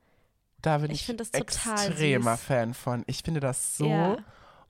[0.62, 2.44] Da bin Ich ich, das extremer süß.
[2.44, 3.04] Fan von.
[3.06, 4.16] Ich finde das so Ja.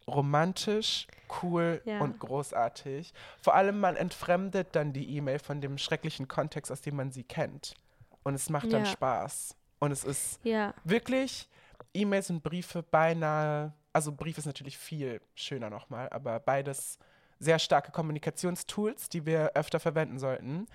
[0.09, 1.07] romantisch,
[1.43, 2.01] cool Ja.
[2.01, 3.13] und großartig.
[3.41, 7.25] Vor allem, man entfremdet dann die E-Mail von dem schrecklichen Kontext, aus dem man sie
[7.25, 7.75] kennt.
[8.23, 8.91] Und es macht dann Ja.
[8.91, 9.57] Spaß.
[9.79, 10.41] Und es ist
[10.85, 11.49] wirklich
[11.95, 16.99] E-Mails und Briefe beinahe, also Brief ist natürlich viel schöner nochmal, aber beides
[17.39, 20.67] sehr starke Kommunikationstools, die wir öfter verwenden sollten,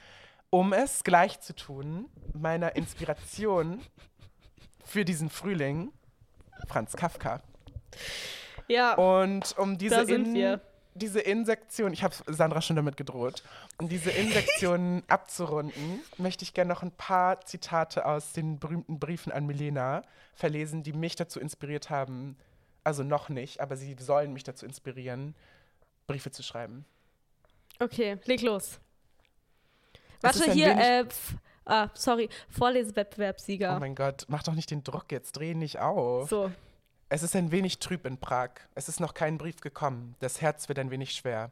[0.52, 3.82] um es gleich zu tun, meiner Inspiration
[4.86, 5.92] für diesen Frühling,
[6.68, 7.42] Franz Kafka.
[8.68, 10.60] ja, Und um diese, In,
[10.94, 13.44] diese Insektion, ich habe Sandra schon damit gedroht,
[13.78, 19.32] um diese Insektion abzurunden, möchte ich gerne noch ein paar Zitate aus den berühmten Briefen
[19.32, 20.04] an Milena
[20.36, 22.36] verlesen, die mich dazu inspiriert haben,
[22.84, 25.34] also noch nicht, aber sie sollen mich dazu inspirieren,
[26.08, 26.86] Briefe zu schreiben.
[27.80, 28.80] Okay, leg los.
[30.22, 31.06] Warte, hier, äh,
[31.66, 33.80] ah, sorry, Oh Vorlesewettbewerbssieger.
[33.80, 36.30] mein Gott, mach doch nicht den Druck jetzt, dreh nicht auf.
[36.30, 36.52] so,
[37.10, 38.52] Es ist ein wenig trüb in Prag.
[38.76, 40.16] Es ist noch kein Brief gekommen.
[40.20, 41.52] Das Herz wird ein wenig schwer.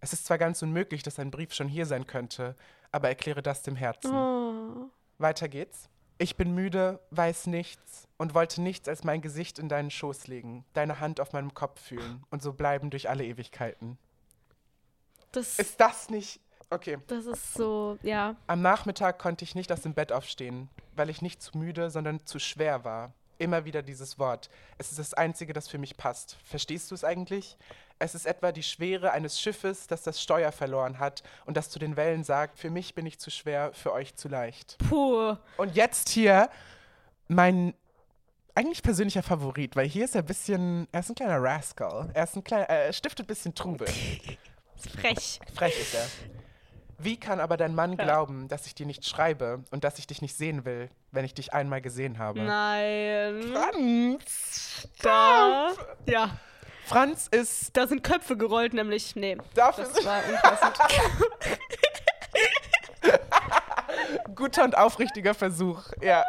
[0.00, 2.54] Es ist zwar ganz unmöglich, dass ein Brief schon hier sein könnte,
[2.92, 4.14] aber erkläre das dem Herzen.
[4.14, 4.90] oh.
[5.18, 5.88] Weiter geht's.
[6.20, 10.64] Ich bin müde, weiß nichts und wollte nichts als mein Gesicht in deinen Schoß legen,
[10.72, 13.98] deine Hand auf meinem Kopf fühlen und so bleiben durch alle Ewigkeiten.
[15.32, 16.40] das, Ist das nicht.
[16.70, 16.98] Okay.
[17.06, 18.36] das ist so, ja.
[18.46, 22.24] Am Nachmittag konnte ich nicht aus dem Bett aufstehen, weil ich nicht zu müde, sondern
[22.26, 23.12] zu schwer war.
[23.38, 24.50] Immer wieder dieses Wort.
[24.78, 26.36] Es ist das Einzige, das für mich passt.
[26.44, 27.56] Verstehst du es eigentlich?
[28.00, 31.78] Es ist etwa die Schwere eines Schiffes, das das Steuer verloren hat und das zu
[31.78, 34.76] den Wellen sagt, für mich bin ich zu schwer, für euch zu leicht.
[34.88, 35.36] Puh.
[35.56, 36.50] Und jetzt hier
[37.28, 37.74] mein
[38.54, 42.10] eigentlich persönlicher Favorit, weil hier ist er ein bisschen, er ist ein kleiner Rascal.
[42.12, 43.86] Er ist ein kleiner, er stiftet ein bisschen Trubel.
[44.76, 45.40] Frech.
[45.54, 46.06] Frech ist er.
[47.00, 50.20] Wie kann aber dein Mann glauben, dass ich dir nicht schreibe und dass ich dich
[50.20, 52.40] nicht sehen will, wenn ich dich einmal gesehen habe?
[52.40, 53.52] Nein.
[53.52, 54.88] Franz!
[55.00, 55.74] Da.
[56.06, 56.30] Ja.
[56.86, 59.14] Franz ist Da sind Köpfe gerollt, nämlich.
[59.14, 59.36] Nee.
[59.54, 60.76] dafür Das war unpassend.
[64.34, 65.84] guter und aufrichtiger Versuch.
[66.00, 66.24] Ja.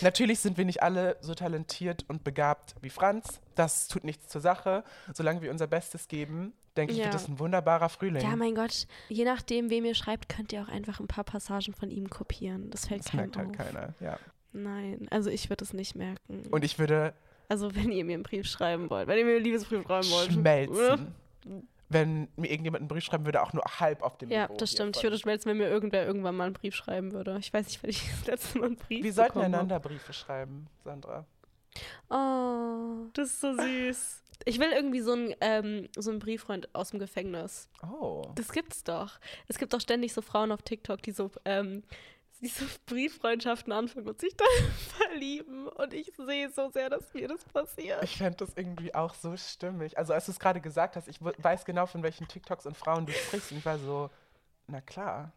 [0.00, 3.40] Natürlich sind wir nicht alle so talentiert und begabt wie Franz.
[3.54, 4.84] Das tut nichts zur Sache.
[5.12, 7.04] Solange wir unser Bestes geben, denke ich, Ja.
[7.06, 8.22] wird es ein wunderbarer Frühling.
[8.22, 8.86] Ja, mein Gott.
[9.08, 12.70] Je nachdem, wem ihr schreibt, könnt ihr auch einfach ein paar Passagen von ihm kopieren.
[12.70, 13.56] Das fällt das merkt halt auf.
[13.56, 13.94] keiner.
[14.00, 14.18] Ja.
[14.52, 16.42] Nein, also ich würde es nicht merken.
[16.50, 17.14] Und ich würde
[17.48, 20.32] also wenn ihr mir einen Brief schreiben wollt, wenn ihr mir einen Liebesbrief schreiben wollt.
[20.32, 21.14] schmelzen.
[21.92, 24.56] Wenn mir irgendjemand einen Brief schreiben würde, auch nur halb auf dem Ja, Niveau.
[24.58, 24.96] das stimmt.
[24.96, 27.36] Ich würde schmelzen, wenn mir irgendwer irgendwann mal einen Brief schreiben würde.
[27.40, 30.68] Ich weiß nicht, wenn ich das letzte Mal einen Brief Wir sollten einander Briefe schreiben,
[30.84, 31.24] Sandra.
[32.08, 33.04] habe.
[33.06, 34.22] Oh, das ist so süß.
[34.44, 37.68] Ich will irgendwie so einen, ähm, so einen Brieffreund aus dem Gefängnis.
[37.82, 38.22] Oh.
[38.34, 39.18] Das gibt's doch.
[39.48, 41.82] Es gibt doch ständig so Frauen auf TikTok, die so, ähm,
[42.40, 45.68] die so Brieffreundschaften anfangen und sich dann verlieben.
[45.68, 48.02] Und ich sehe so sehr, dass mir das passiert.
[48.02, 49.98] Ich fände das irgendwie auch so stimmig.
[49.98, 53.06] Also als du es gerade gesagt hast, ich weiß genau, von welchen TikToks und Frauen
[53.06, 53.52] du sprichst.
[53.52, 54.10] Und ich war so,
[54.66, 55.32] na klar.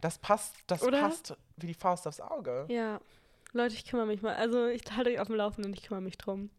[0.00, 1.00] Das passt, das Oder?
[1.00, 2.66] passt wie die Faust aufs Auge.
[2.68, 3.00] Ja,
[3.52, 4.34] Leute, ich kümmere mich mal.
[4.34, 6.50] Also ich halte euch auf dem Laufenden, ich kümmere mich drum.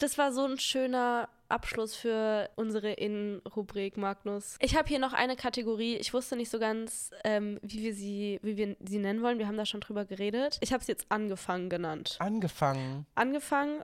[0.00, 4.56] Das war so ein schöner Abschluss für unsere In-Rubrik, Magnus.
[4.60, 5.96] Ich habe hier noch eine Kategorie.
[5.96, 9.38] Ich wusste nicht so ganz, ähm, wie wir sie, wie wir sie nennen wollen.
[9.38, 10.58] Wir haben da schon drüber geredet.
[10.60, 12.16] Ich habe sie jetzt angefangen genannt.
[12.20, 13.06] Angefangen.
[13.14, 13.82] Angefangen,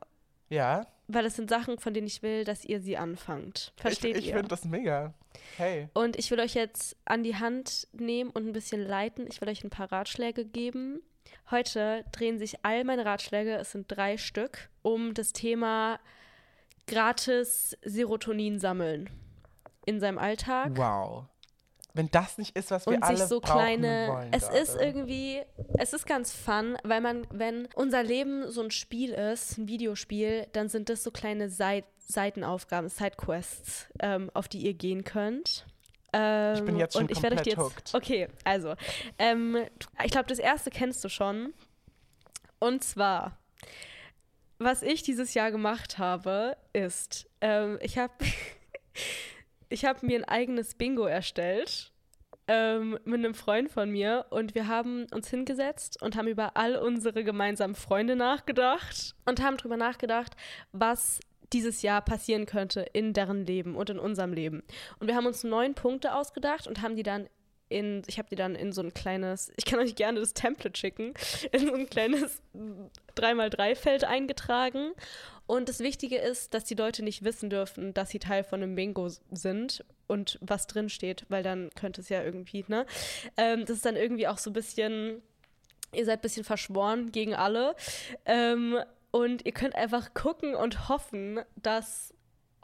[0.51, 0.87] Ja.
[1.09, 3.73] weil es sind Sachen, von denen ich will, dass ihr sie anfangt.
[3.77, 4.35] Versteht ich ich ihr?
[4.35, 5.15] finde das mega.
[5.57, 5.89] Hey.
[5.95, 9.27] Und ich will euch jetzt an die Hand nehmen und ein bisschen leiten.
[9.27, 11.01] Ich will euch ein paar Ratschläge geben.
[11.51, 15.99] Heute drehen sich all meine Ratschläge, es sind drei Stück, um das Thema
[16.87, 19.11] gratis Serotonin sammeln
[19.87, 20.77] in seinem Alltag.
[20.77, 21.25] Wow.
[21.95, 24.09] wenn das nicht ist, was wir und alle sich so brauchen kleine.
[24.09, 24.33] wollen.
[24.33, 24.59] es gerade.
[24.59, 25.43] ist irgendwie,
[25.79, 30.47] es ist ganz fun, weil man, wenn unser Leben so ein Spiel ist, ein Videospiel,
[30.53, 35.65] dann sind das so kleine Seit Seitenaufgaben, Sidequests, ähm, auf die ihr gehen könnt.
[36.15, 37.65] Ähm, Ich bin jetzt schon und ich werde komplett jetzt.
[37.65, 37.95] hooked.
[37.95, 38.75] Okay, also,
[39.19, 39.57] ähm,
[40.05, 41.53] ich glaube, das erste kennst du schon.
[42.61, 43.37] Und zwar,
[44.59, 48.13] was ich dieses Jahr gemacht habe, ist, ähm, ich habe
[49.69, 51.93] ich habe mir ein eigenes Bingo erstellt
[52.47, 56.77] ähm, mit einem Freund von mir und wir haben uns hingesetzt und haben über all
[56.77, 60.37] unsere gemeinsamen Freunde nachgedacht und haben darüber nachgedacht,
[60.73, 61.21] was
[61.53, 64.63] dieses Jahr passieren könnte in deren Leben und in unserem Leben.
[64.99, 67.29] Und wir haben uns neun Punkte ausgedacht und haben die dann
[67.69, 70.79] in, ich habe die dann in so ein kleines, ich kann euch gerne das Template
[70.79, 71.15] schicken,
[71.53, 72.43] in so ein kleines
[73.17, 74.93] 3x3-Feld eingetragen.
[75.47, 78.75] Und das Wichtige ist, dass die Leute nicht wissen dürfen, dass sie Teil von einem
[78.75, 82.87] Bingo sind und was drin steht, weil dann könnte es ja irgendwie, ne?
[83.37, 85.23] Ähm, das ist dann irgendwie auch so ein bisschen,
[85.93, 87.75] ihr seid ein bisschen verschworen gegen alle.
[88.25, 88.79] Ähm,
[89.15, 92.13] und ihr könnt einfach gucken und hoffen, dass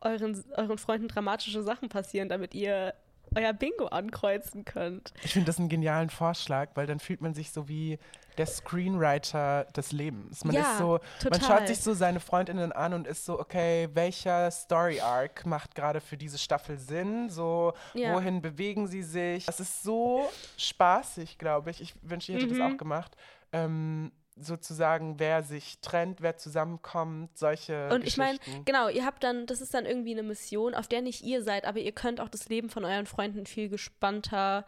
[0.03, 2.93] euren, euren Freunden dramatische Sachen passieren, damit ihr
[3.37, 5.13] euer Bingo ankreuzen könnt.
[5.23, 8.01] Ich finde das einen genialen Vorschlag, weil dann fühlt man sich so wie
[8.37, 10.43] der Screenwriter des Lebens.
[10.45, 11.59] Man Ja, ist so, man total.
[11.61, 16.01] schaut sich so seine Freundinnen an und ist so, okay, welcher Story Arc macht gerade
[16.01, 17.29] für diese Staffel Sinn?
[17.31, 18.15] So, Ja.
[18.15, 19.47] wohin bewegen sie sich?
[19.47, 21.81] Das ist so spaßig, glaube ich.
[21.81, 22.59] Ich wünsche, ich hätte Mhm.
[22.59, 23.17] das auch gemacht.
[23.53, 24.11] Ähm,
[24.41, 29.61] sozusagen, wer sich trennt, wer zusammenkommt, solche Und ich meine, genau, ihr habt dann, das
[29.61, 32.49] ist dann irgendwie eine Mission, auf der nicht ihr seid, aber ihr könnt auch das
[32.49, 34.65] Leben von euren Freunden viel gespannter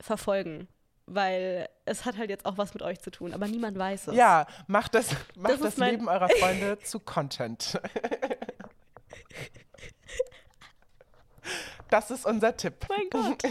[0.00, 0.68] verfolgen.
[1.08, 4.14] Weil es hat halt jetzt auch was mit euch zu tun, aber niemand weiß es.
[4.16, 7.80] Ja, macht das, macht Das das, Leben eurer Freunde zu Content.
[11.90, 12.74] Das ist unser Tipp.
[12.88, 13.42] Mein Gott.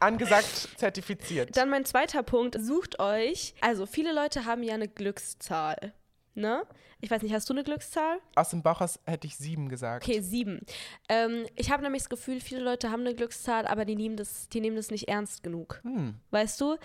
[0.00, 1.56] Angesagt, zertifiziert.
[1.56, 5.92] Dann mein zweiter Punkt, sucht euch, also viele Leute haben ja eine Glückszahl,
[6.34, 6.62] ne?
[7.00, 8.18] Ich weiß nicht, hast du eine Glückszahl?
[8.34, 10.04] Aus dem Bauch hätte ich sieben gesagt.
[10.04, 10.60] Okay, sieben.
[11.08, 14.48] Ähm, ich habe nämlich das Gefühl, viele Leute haben eine Glückszahl, aber die nehmen das,
[14.48, 15.80] die nehmen das nicht ernst genug.
[15.84, 16.16] Hm.
[16.32, 16.76] Weißt du?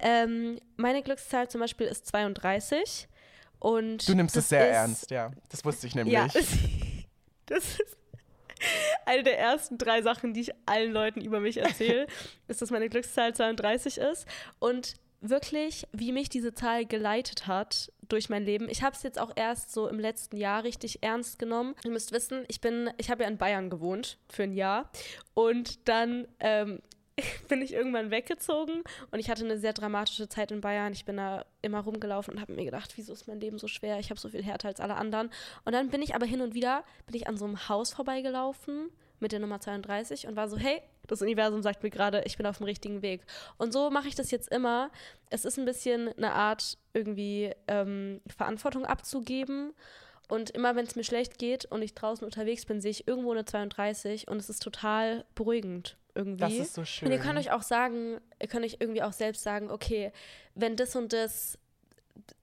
[0.00, 3.08] Ähm, meine Glückszahl zum Beispiel ist 32.
[3.60, 5.30] Und Du nimmst es sehr ist, ernst, ja.
[5.50, 6.14] Das wusste ich nämlich.
[6.14, 6.26] Ja,
[7.46, 7.96] das ist
[9.10, 12.06] eine der ersten drei Sachen, die ich allen Leuten über mich erzähle,
[12.48, 14.26] ist, dass meine Glückszahl 32 ist.
[14.60, 18.68] Und wirklich, wie mich diese Zahl geleitet hat durch mein Leben.
[18.68, 21.74] Ich habe es jetzt auch erst so im letzten Jahr richtig ernst genommen.
[21.84, 24.90] Ihr müsst wissen, ich bin, ich habe ja in Bayern gewohnt für ein Jahr
[25.34, 26.80] und dann ähm,
[27.48, 30.92] bin ich irgendwann weggezogen und ich hatte eine sehr dramatische Zeit in Bayern.
[30.92, 33.98] Ich bin da immer rumgelaufen und habe mir gedacht, wieso ist mein Leben so schwer?
[33.98, 35.30] Ich habe so viel härter als alle anderen.
[35.64, 38.90] Und dann bin ich aber hin und wieder bin ich an so einem Haus vorbeigelaufen
[39.20, 42.46] mit der Nummer 32 und war so, hey, das Universum sagt mir gerade, ich bin
[42.46, 43.22] auf dem richtigen Weg.
[43.58, 44.90] Und so mache ich das jetzt immer.
[45.28, 49.72] Es ist ein bisschen eine Art, irgendwie ähm, Verantwortung abzugeben.
[50.30, 53.32] Und immer wenn es mir schlecht geht und ich draußen unterwegs bin, sehe ich irgendwo
[53.32, 56.40] eine 32 und es ist total beruhigend irgendwie.
[56.40, 57.06] Das ist so schön.
[57.08, 60.12] Und ihr könnt euch auch sagen, ihr könnt euch irgendwie auch selbst sagen, okay,
[60.54, 61.58] wenn das und das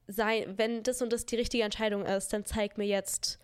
[0.08, 3.40] sei, wenn das und das die richtige Entscheidung ist, dann zeig mir jetzt,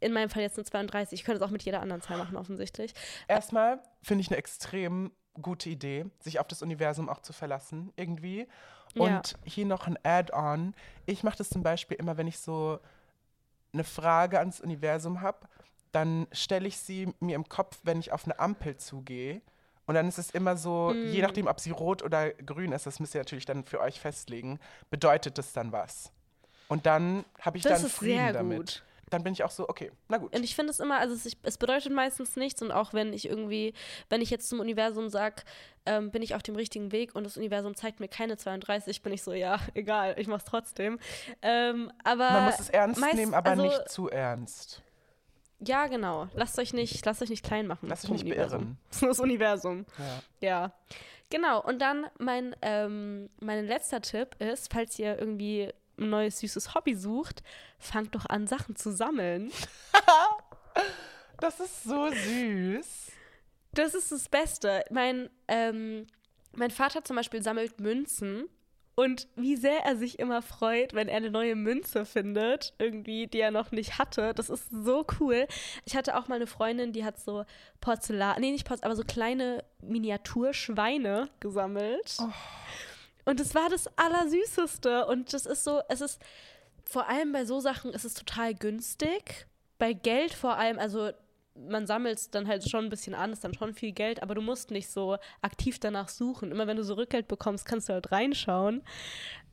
[0.00, 1.18] in meinem Fall jetzt eine 32.
[1.20, 2.92] Ich könnte es auch mit jeder anderen Zahl machen, offensichtlich.
[3.28, 5.10] Erstmal finde ich eine extrem
[5.40, 8.46] gute Idee, sich auf das Universum auch zu verlassen, irgendwie.
[8.94, 9.22] Und Ja.
[9.44, 10.74] hier noch ein Add-on.
[11.04, 12.78] Ich mache das zum Beispiel immer, wenn ich so
[13.72, 15.46] eine Frage ans Universum habe,
[15.92, 19.40] dann stelle ich sie mir im Kopf, wenn ich auf eine Ampel zugehe.
[19.86, 21.06] Und dann ist es immer so, Mm.
[21.12, 24.00] je nachdem, ob sie rot oder grün ist, das müsst ihr natürlich dann für euch
[24.00, 24.58] festlegen,
[24.90, 26.10] bedeutet das dann was.
[26.68, 28.84] Und dann habe ich Das dann ist Frieden sehr damit.
[29.10, 30.34] Dann bin ich auch so, okay, na gut.
[30.34, 33.28] Und ich finde es immer, also es, es bedeutet meistens nichts und auch wenn ich
[33.28, 33.72] irgendwie,
[34.08, 35.42] wenn ich jetzt zum Universum sage,
[35.86, 39.12] ähm, bin ich auf dem richtigen Weg und das Universum zeigt mir keine 32, bin
[39.12, 40.98] ich so, ja, egal, ich mach's trotzdem.
[41.40, 44.82] Ähm, aber Man muss es ernst meist- nehmen, aber also- nicht zu ernst.
[45.60, 46.28] Ja, genau.
[46.34, 47.88] Lasst euch nicht, lasst euch nicht klein machen.
[47.88, 48.60] Lass dich vom nicht Universum.
[48.60, 48.78] beirren.
[49.08, 49.86] Das Universum.
[50.40, 50.48] Ja.
[50.48, 50.72] Ja.
[51.30, 51.62] Genau.
[51.62, 56.94] Und dann mein, ähm, mein letzter Tipp ist, falls ihr irgendwie ein neues süßes Hobby
[56.94, 57.42] sucht,
[57.78, 59.50] fangt doch an, Sachen zu sammeln.
[61.38, 63.12] Das ist so süß.
[63.72, 64.84] Das ist das Beste.
[64.90, 66.06] Mein, ähm,
[66.52, 68.48] mein Vater zum Beispiel sammelt Münzen.
[68.98, 73.40] Und wie sehr er sich immer freut, wenn er eine neue Münze findet, irgendwie, die
[73.40, 74.32] er noch nicht hatte.
[74.32, 75.46] Das ist so cool.
[75.84, 77.44] Ich hatte auch mal eine Freundin, die hat so
[77.82, 82.16] Porzellan, nee, nicht Porzellan, aber so kleine Miniaturschweine gesammelt.
[83.26, 85.06] Und es war das Allersüßeste.
[85.06, 86.22] Und das ist so, es ist,
[86.84, 89.46] vor allem bei so Sachen ist es total günstig.
[89.78, 91.10] Bei Geld vor allem, also
[91.54, 94.34] man sammelt es dann halt schon ein bisschen an, ist dann schon viel Geld, aber
[94.34, 96.50] du musst nicht so aktiv danach suchen.
[96.50, 98.82] Immer wenn du so Rückgeld bekommst, kannst du halt reinschauen.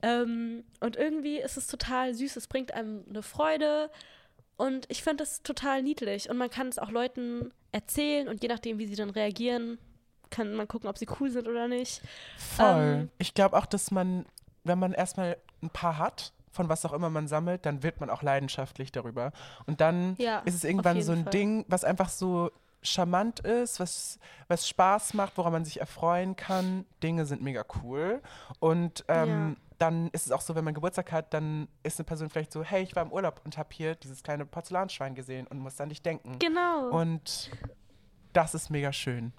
[0.02, 3.90] Ähm, und irgendwie ist es total süß, es bringt einem eine Freude.
[4.56, 6.30] Und ich finde das total niedlich.
[6.30, 9.80] Und man kann es auch Leuten erzählen und je nachdem, wie sie dann reagieren,
[10.34, 12.02] kann man gucken, ob sie cool sind oder nicht.
[12.38, 12.66] Voll.
[13.02, 14.26] Ähm, ich glaube auch, dass man,
[14.64, 18.10] wenn man erstmal ein paar hat, von was auch immer man sammelt, dann wird man
[18.10, 19.32] auch leidenschaftlich darüber.
[19.66, 21.32] Und dann Ja, ist es irgendwann so ein Fall.
[21.32, 26.86] Ding, was einfach so charmant ist, was, was Spaß macht, woran man sich erfreuen kann.
[27.02, 28.22] Dinge sind mega cool.
[28.60, 32.30] Und ähm, dann ist es auch so, wenn man Geburtstag hat, dann ist eine Person
[32.30, 35.60] vielleicht so, hey, ich war im Urlaub und habe hier dieses kleine Porzellanschwein gesehen und
[35.60, 36.38] muss an dich denken.
[36.40, 36.90] Genau.
[36.90, 37.50] Und
[38.34, 39.34] das ist mega schön.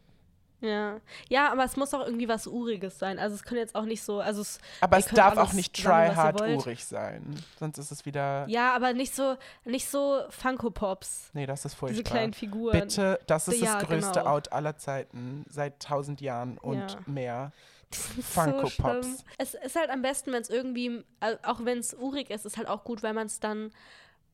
[0.64, 1.00] Ja.
[1.28, 3.18] ja, aber es muss auch irgendwie was Uriges sein.
[3.18, 5.86] Also es können jetzt auch nicht so, also es, Aber es darf auch nicht wollt.
[5.86, 7.36] try-hard-urig sein.
[7.58, 8.46] Sonst ist es wieder.
[8.48, 11.30] Ja, aber nicht so, nicht so Funko Pops.
[11.34, 12.02] Nee, das ist Diese furchtbar.
[12.12, 12.80] kleinen Figuren.
[12.80, 14.30] Bitte, das ist Ja, das größte genau.
[14.32, 16.98] Out aller Zeiten, seit tausend Jahren und Ja.
[17.06, 17.52] mehr.
[18.22, 18.82] Funko so.
[18.82, 19.24] Pops.
[19.38, 22.56] Es ist halt am besten, wenn es irgendwie, äh, auch wenn es urig ist, ist
[22.56, 23.70] halt auch gut, weil man es dann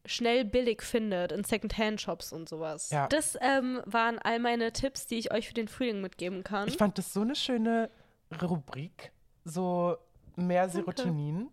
[0.06, 2.90] schnell billig findet in Secondhand-Shops und sowas.
[2.90, 3.06] Ja.
[3.08, 6.68] Das ähm, waren all meine Tipps, die ich euch für den Frühling mitgeben kann.
[6.68, 7.90] Ich fand das so eine schöne
[8.42, 9.12] Rubrik,
[9.44, 9.96] so
[10.36, 10.68] mehr.
[10.68, 11.48] Serotonin.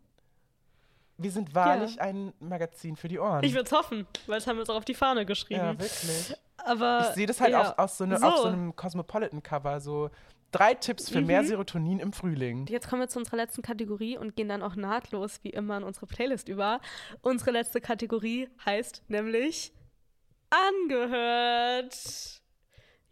[1.20, 3.44] Wir sind wahrlich ein Magazin für die Ohren.
[3.44, 5.60] Ich würde es hoffen, weil es haben wir uns auch auf die Fahne geschrieben.
[5.62, 6.36] ja, wirklich.
[6.58, 7.72] Aber Ich sehe das halt ja.
[7.72, 8.28] auch aus so, eine, So.
[8.28, 10.10] auf so einem Cosmopolitan-Cover, so
[10.52, 11.48] drei Tipps für mehr Mhm.
[11.48, 12.68] Serotonin im Frühling.
[12.68, 15.84] Jetzt kommen wir zu unserer letzten Kategorie und gehen dann auch nahtlos wie immer in
[15.84, 16.80] unsere Playlist über.
[17.22, 19.74] Unsere letzte Kategorie heißt nämlich
[20.50, 21.96] angehört.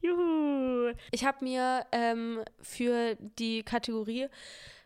[0.02, 0.94] Juhu.
[1.12, 4.28] Ich habe mir ähm, für die Kategorie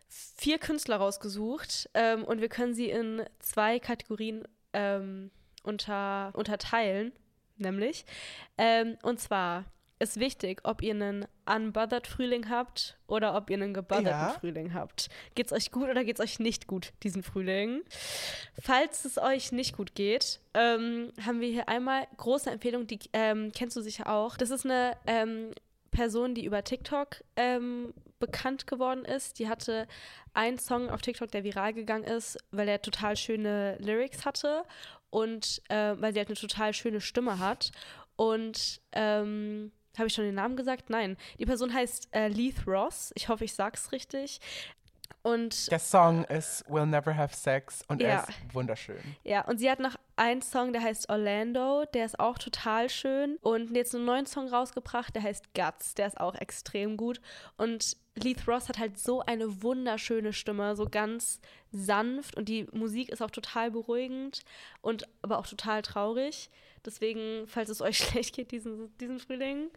[0.08, 5.30] vier Künstler rausgesucht ähm, und wir können sie in zwei Kategorien ähm,
[5.62, 7.12] unter, unterteilen,
[7.58, 8.04] nämlich.
[8.58, 9.66] Ähm, und zwar
[10.00, 14.30] ist wichtig, ob ihr einen unbothered Frühling habt oder ob ihr einen gebotherten Ja.
[14.30, 15.08] Frühling habt.
[15.34, 17.82] Geht's euch gut oder geht's euch nicht gut diesen Frühling?
[18.60, 23.52] Falls es euch nicht gut geht, ähm, haben wir hier einmal große Empfehlung, die ähm,
[23.54, 24.36] kennst du sicher auch.
[24.38, 25.50] Das ist eine ähm,
[25.90, 29.38] Person, die über TikTok ähm, bekannt geworden ist.
[29.38, 29.86] Die hatte
[30.32, 34.64] einen Song auf TikTok, der viral gegangen ist, weil er total schöne Lyrics hatte
[35.10, 37.72] und äh, weil sie halt eine total schöne Stimme hat.
[38.16, 40.90] Und ähm, habe ich schon den Namen gesagt?
[40.90, 41.16] Nein.
[41.38, 43.12] Die Person heißt äh, Leith Ross.
[43.14, 44.40] Ich hoffe, ich sag's richtig.
[45.22, 48.08] Und Der Song ist We'll Never Have Sex und Ja.
[48.08, 49.00] er ist wunderschön.
[49.22, 53.36] Ja, und sie hat noch einen Song, der heißt Orlando, der ist auch total schön.
[53.42, 57.20] Und jetzt einen neuen Song rausgebracht, der heißt Guts, der ist auch extrem gut.
[57.58, 62.34] Und Leith Ross hat halt so eine wunderschöne Stimme, so ganz sanft.
[62.36, 64.40] Und die Musik ist auch total beruhigend
[64.80, 66.48] und aber auch total traurig.
[66.84, 69.70] Deswegen, falls es euch schlecht geht diesen, diesen Frühling,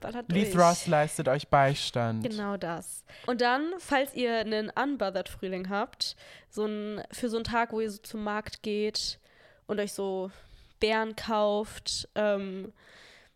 [0.00, 0.64] ballert Leith durch.
[0.64, 2.22] Ross leistet euch Beistand.
[2.28, 3.04] Genau das.
[3.26, 6.16] Und dann, falls ihr einen unbothered Frühling habt,
[6.50, 9.18] so ein, für so einen Tag, wo ihr so zum Markt geht
[9.66, 10.30] und euch so
[10.80, 12.72] Beeren kauft ähm,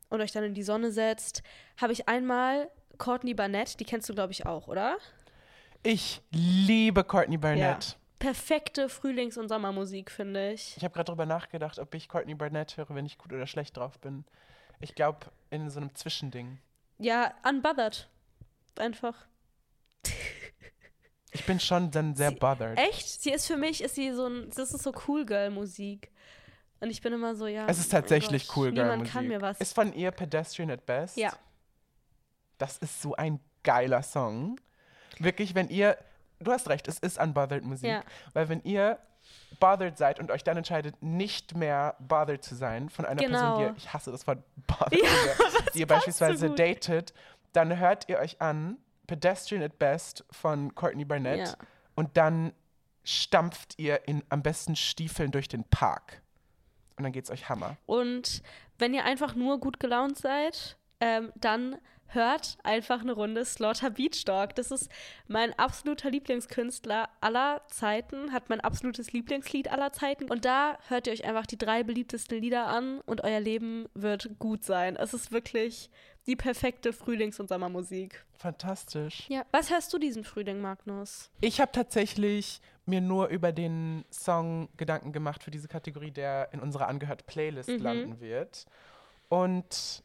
[0.09, 1.43] und euch dann in die Sonne setzt,
[1.81, 4.97] habe ich einmal Courtney Barnett, die kennst du, glaube ich, auch, oder?
[5.83, 7.97] Ich liebe Courtney Barnett.
[8.23, 10.77] Perfekte Frühlings- und Sommermusik, finde ich.
[10.77, 13.77] Ich habe gerade darüber nachgedacht, ob ich Courtney Barnett höre, wenn ich gut oder schlecht
[13.77, 14.25] drauf bin.
[14.81, 16.59] Ich glaube, in so einem Zwischending.
[16.99, 18.09] Ja, unbothered.
[18.79, 19.15] Einfach.
[21.35, 22.79] Ich bin schon dann sehr Sie- bothered.
[22.79, 23.23] Echt?
[23.23, 26.11] Sie ist für mich, ist sie so ein, das ist so Cool Girl Musik.
[26.79, 27.67] Und ich bin immer so, ja.
[27.69, 29.13] Es ist oh tatsächlich Gott, cool, Girl Niemand Musik.
[29.15, 29.59] kann mir was.
[29.59, 31.17] Ist von ihr Pedestrian at Best.
[31.17, 31.33] ja.
[32.59, 34.61] Das ist so ein geiler Song.
[35.19, 35.97] Wirklich, wenn ihr,
[36.43, 37.89] du hast recht, es ist unbothered Musik.
[37.91, 38.03] Ja.
[38.33, 38.99] Weil wenn ihr
[39.61, 43.57] bothered seid und euch dann entscheidet, nicht mehr bothered zu sein von einer Person, Genau.
[43.59, 46.59] die ihr, ich hasse das Wort bothered, Ja, die ihr beispielsweise gut.
[46.59, 47.15] datet,
[47.53, 51.55] dann hört ihr euch an Pedestrian at Best von Courtney Barnett Ja.
[51.95, 52.53] und dann
[53.05, 56.23] stampft ihr in am besten Stiefeln durch den Park.
[56.97, 57.77] Und dann geht's euch Hammer.
[57.87, 58.43] Und
[58.79, 61.77] wenn ihr einfach nur gut gelaunt seid, ähm, dann
[62.15, 64.55] hört einfach eine Runde Slaughter Beach Dog.
[64.55, 64.91] Das ist
[65.29, 70.31] mein absoluter Lieblingskünstler aller Zeiten, hat mein absolutes Lieblingslied aller Zeiten.
[70.31, 74.39] Und da hört ihr euch einfach die drei beliebtesten Lieder an und euer Leben wird
[74.39, 74.97] gut sein.
[74.97, 75.91] Es ist wirklich
[76.27, 78.25] die perfekte Frühlings- und Sommermusik.
[78.39, 79.25] Fantastisch.
[79.29, 79.45] Ja.
[79.51, 81.31] Was hörst du diesen Frühling, Magnus?
[81.41, 86.61] Ich habe tatsächlich mir nur über den Song Gedanken gemacht für diese Kategorie, der in
[86.61, 87.79] unserer angehört Playlist Mhm.
[87.83, 88.67] landen wird.
[89.29, 90.03] Und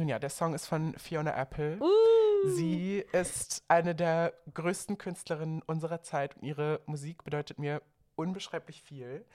[0.00, 1.78] nun ja, der Song ist von Fiona Apple.
[1.80, 2.48] Uh.
[2.48, 7.82] Sie ist eine der größten Künstlerinnen unserer Zeit und ihre Musik bedeutet mir
[8.16, 9.26] unbeschreiblich viel.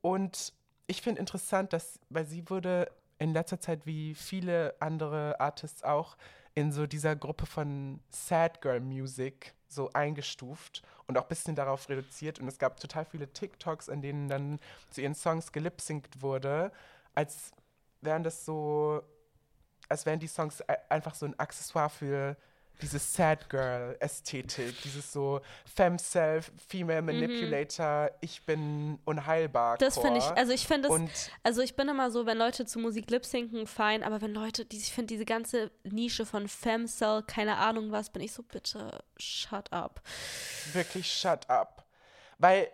[0.00, 0.52] Und
[0.88, 6.16] ich finde interessant, dass, weil sie wurde in letzter Zeit wie viele andere Artists auch
[6.54, 11.88] in so dieser Gruppe von Sad Girl Music so eingestuft und auch ein bisschen darauf
[11.88, 12.40] reduziert.
[12.40, 14.58] Und es gab total viele TikToks, in denen dann
[14.90, 16.72] zu ihren Songs gelipsingt wurde,
[17.14, 17.52] als
[18.00, 19.02] wären das so,
[19.92, 22.36] als wären die Songs einfach so ein Accessoire für
[22.80, 29.74] diese Sad Girl Ästhetik, dieses so Femme Self, Female Manipulator, ich bin unheilbar.
[29.74, 29.78] Mhm.
[29.78, 32.78] Das finde ich, also ich finde es, also ich bin immer so, wenn Leute zu
[32.78, 37.58] Musik lip-sinken, fein, aber wenn Leute, die, ich finde diese ganze Nische von Femcell, keine
[37.58, 40.02] Ahnung was, bin ich so, bitte, shut up.
[40.72, 41.86] wirklich shut up.
[42.38, 42.68] Weil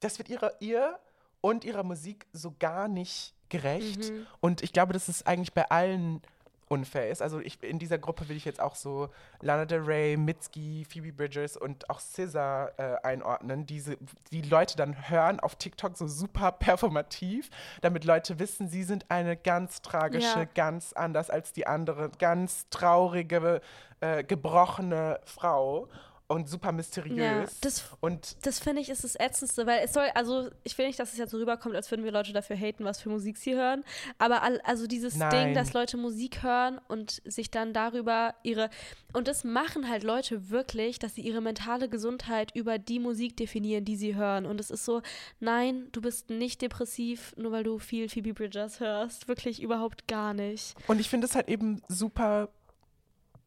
[0.00, 0.98] das wird ihrer, ihr
[1.40, 4.10] und ihrer Musik so gar nicht gerecht.
[4.10, 4.26] Mhm.
[4.40, 6.20] Und ich glaube, dass es eigentlich bei allen
[6.68, 7.20] unfair ist.
[7.20, 9.10] Also ich, in dieser Gruppe will ich jetzt auch so
[9.42, 13.98] Lana Del Rey, Mitski, Phoebe Bridgers und auch SZA äh, einordnen, diese,
[14.32, 17.50] die Leute dann hören auf TikTok so super performativ,
[17.82, 20.48] damit Leute wissen, sie sind eine ganz tragische, Ja.
[20.54, 23.60] ganz anders als die andere, ganz traurige,
[24.00, 25.88] äh, gebrochene Frau
[26.32, 27.16] und super mysteriös.
[27.16, 30.86] Ja, das und Das finde ich ist das Ätzendste, weil es soll, also ich will
[30.86, 33.36] nicht, dass es jetzt so rüberkommt, als würden wir Leute dafür haten, was für Musik
[33.36, 33.84] sie hören,
[34.18, 35.30] aber all, also dieses Nein.
[35.30, 38.70] Ding, dass Leute Musik hören und sich dann darüber ihre,
[39.12, 43.84] und das machen halt Leute wirklich, dass sie ihre mentale Gesundheit über die Musik definieren,
[43.84, 45.02] die sie hören und es ist so,
[45.40, 50.34] nein, du bist nicht depressiv, nur weil du viel Phoebe Bridgers hörst, wirklich überhaupt gar
[50.34, 50.74] nicht.
[50.86, 52.48] Und ich finde es halt eben super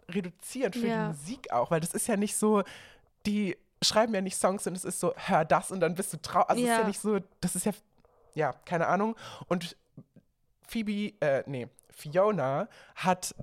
[0.09, 1.03] reduzierend für Ja.
[1.11, 2.63] die Musik auch, weil das ist ja nicht so,
[3.25, 6.17] die schreiben ja nicht Songs und es ist so, hör das und dann bist du
[6.21, 6.49] traurig.
[6.49, 6.81] Also es ist Ja.
[6.81, 7.71] ja nicht so, das ist ja,
[8.33, 9.15] ja, keine Ahnung.
[9.47, 9.75] Und
[10.67, 13.35] Phoebe, äh, nee, Fiona hat,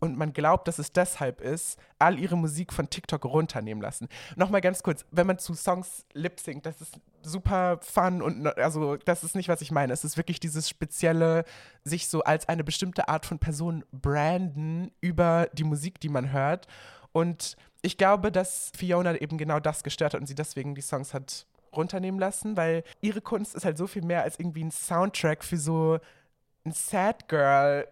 [0.00, 4.08] und man glaubt, dass es deshalb ist, all ihre Musik von TikTok runternehmen lassen.
[4.36, 9.24] Nochmal ganz kurz, wenn man zu Songs lip-singt, das ist super fun und also das
[9.24, 9.92] ist nicht, was ich meine.
[9.92, 11.44] Es ist wirklich dieses spezielle,
[11.84, 16.66] sich so als eine bestimmte Art von Person branden über die Musik, die man hört.
[17.12, 21.12] Und ich glaube, dass Fiona eben genau das gestört hat und sie deswegen die Songs
[21.14, 25.44] hat runternehmen lassen, weil ihre Kunst ist halt so viel mehr als irgendwie ein Soundtrack
[25.44, 25.98] für so
[26.64, 27.86] ein Sad Girl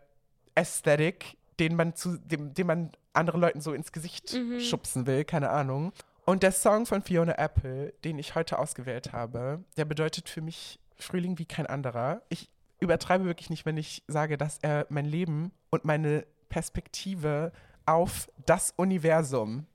[0.54, 4.60] Aesthetic, den man zu dem, dem man anderen Leuten so ins Gesicht Mhm.
[4.60, 5.92] schubsen will, keine Ahnung.
[6.24, 10.78] Und der Song von Fiona Apple, den ich heute ausgewählt habe, der bedeutet für mich
[10.96, 12.22] Frühling wie kein anderer.
[12.28, 12.48] Ich
[12.78, 17.52] übertreibe wirklich nicht, wenn ich sage, dass er mein Leben und meine Perspektive
[17.86, 19.66] auf das Universum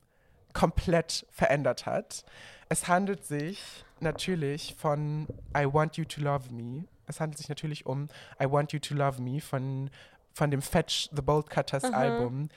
[0.54, 2.24] komplett verändert hat.
[2.70, 6.86] Es handelt sich natürlich von I Want You to Love Me.
[7.08, 8.08] Es handelt sich natürlich um
[8.42, 9.90] I Want You to Love Me von,
[10.34, 11.94] von dem Fetch the Bolt Cutters Aha.
[11.94, 12.50] Album.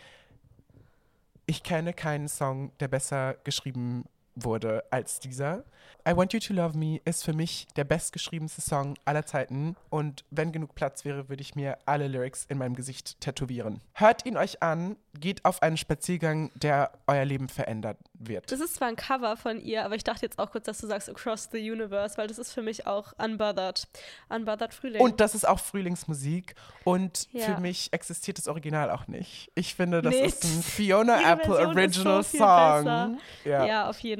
[1.50, 4.04] Ich kenne keinen Song, der besser geschrieben
[4.34, 5.64] wurde als dieser.
[6.08, 10.24] I Want You to Love Me ist für mich der bestgeschriebenste Song aller Zeiten und
[10.30, 13.82] wenn genug Platz wäre, würde ich mir alle Lyrics in meinem Gesicht tätowieren.
[13.92, 18.50] Hört ihn euch an, geht auf einen Spaziergang, der euer Leben verändern wird.
[18.50, 20.86] Das ist zwar ein Cover von ihr, aber ich dachte jetzt auch kurz, dass du
[20.86, 23.86] sagst Across the Universe, weil das ist für mich auch Unbothered.
[24.30, 25.02] Unbothered Frühling.
[25.02, 26.54] Und das ist auch Frühlingsmusik
[26.84, 27.44] und Ja.
[27.54, 29.50] für mich existiert das Original auch nicht.
[29.54, 30.24] Ich finde, das Nee.
[30.24, 33.18] ist ein Fiona Apple Original so Song.
[33.44, 33.66] Ja.
[33.66, 33.90] Ja.
[33.90, 34.19] auf jeden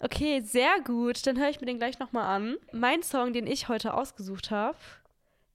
[0.00, 1.26] Okay, sehr gut.
[1.26, 2.56] Dann höre ich mir den gleich nochmal an.
[2.72, 4.76] Mein Song, den ich heute ausgesucht habe,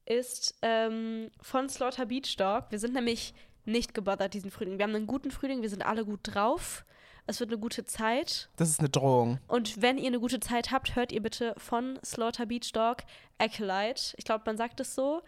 [0.05, 2.65] ist ähm, von Slaughter Beach Dog.
[2.69, 3.33] Wir sind nämlich
[3.65, 4.77] nicht gebothert diesen Frühling.
[4.77, 6.83] Wir haben einen guten Frühling, wir sind alle gut drauf.
[7.27, 8.49] Es wird eine gute Zeit.
[8.55, 9.37] Das ist eine Drohung.
[9.47, 13.03] Und wenn ihr eine gute Zeit habt, hört ihr bitte von Slaughter Beach Dog
[13.37, 14.15] Acolyte.
[14.17, 15.21] Ich glaube, man sagt es so.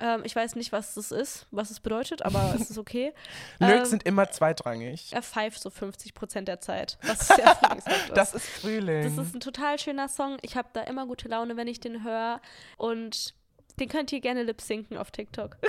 [0.00, 3.12] Ähm, ich weiß nicht, was das ist, was es bedeutet, aber es ist okay.
[3.58, 5.12] Lyrics Ähm, sind immer zweitrangig.
[5.12, 6.98] er pfeift so 50 Prozent der Zeit.
[7.02, 7.88] Was sehr ist.
[8.14, 9.02] Das ist Frühling.
[9.16, 10.36] Das ist ein total schöner Song.
[10.42, 12.40] Ich habe da immer gute Laune, wenn ich den höre.
[12.76, 13.34] Und
[13.80, 15.56] den könnt ihr gerne lip-sinken auf TikTok.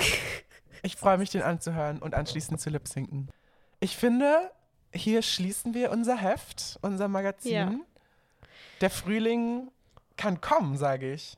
[0.82, 3.30] Ich freue mich, den anzuhören und anschließend zu lip-sinken.
[3.82, 4.50] Ich finde,
[4.94, 7.52] hier schließen wir unser Heft, unser Magazin.
[7.52, 7.74] Ja.
[8.80, 9.72] Der Frühling
[10.16, 11.36] kann kommen, sage ich.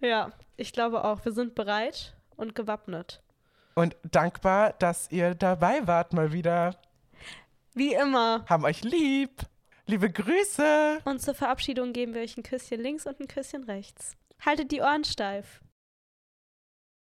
[0.00, 1.24] ja, ich glaube auch.
[1.24, 3.22] Wir sind bereit und gewappnet.
[3.74, 6.76] Und dankbar, dass ihr dabei wart mal wieder.
[7.74, 8.44] Wie immer.
[8.48, 9.30] Haben euch lieb.
[9.86, 10.98] Liebe Grüße.
[11.04, 14.16] Und zur Verabschiedung geben wir euch ein Küsschen links und ein Küsschen rechts.
[14.44, 15.60] Haltet die Ohren steif.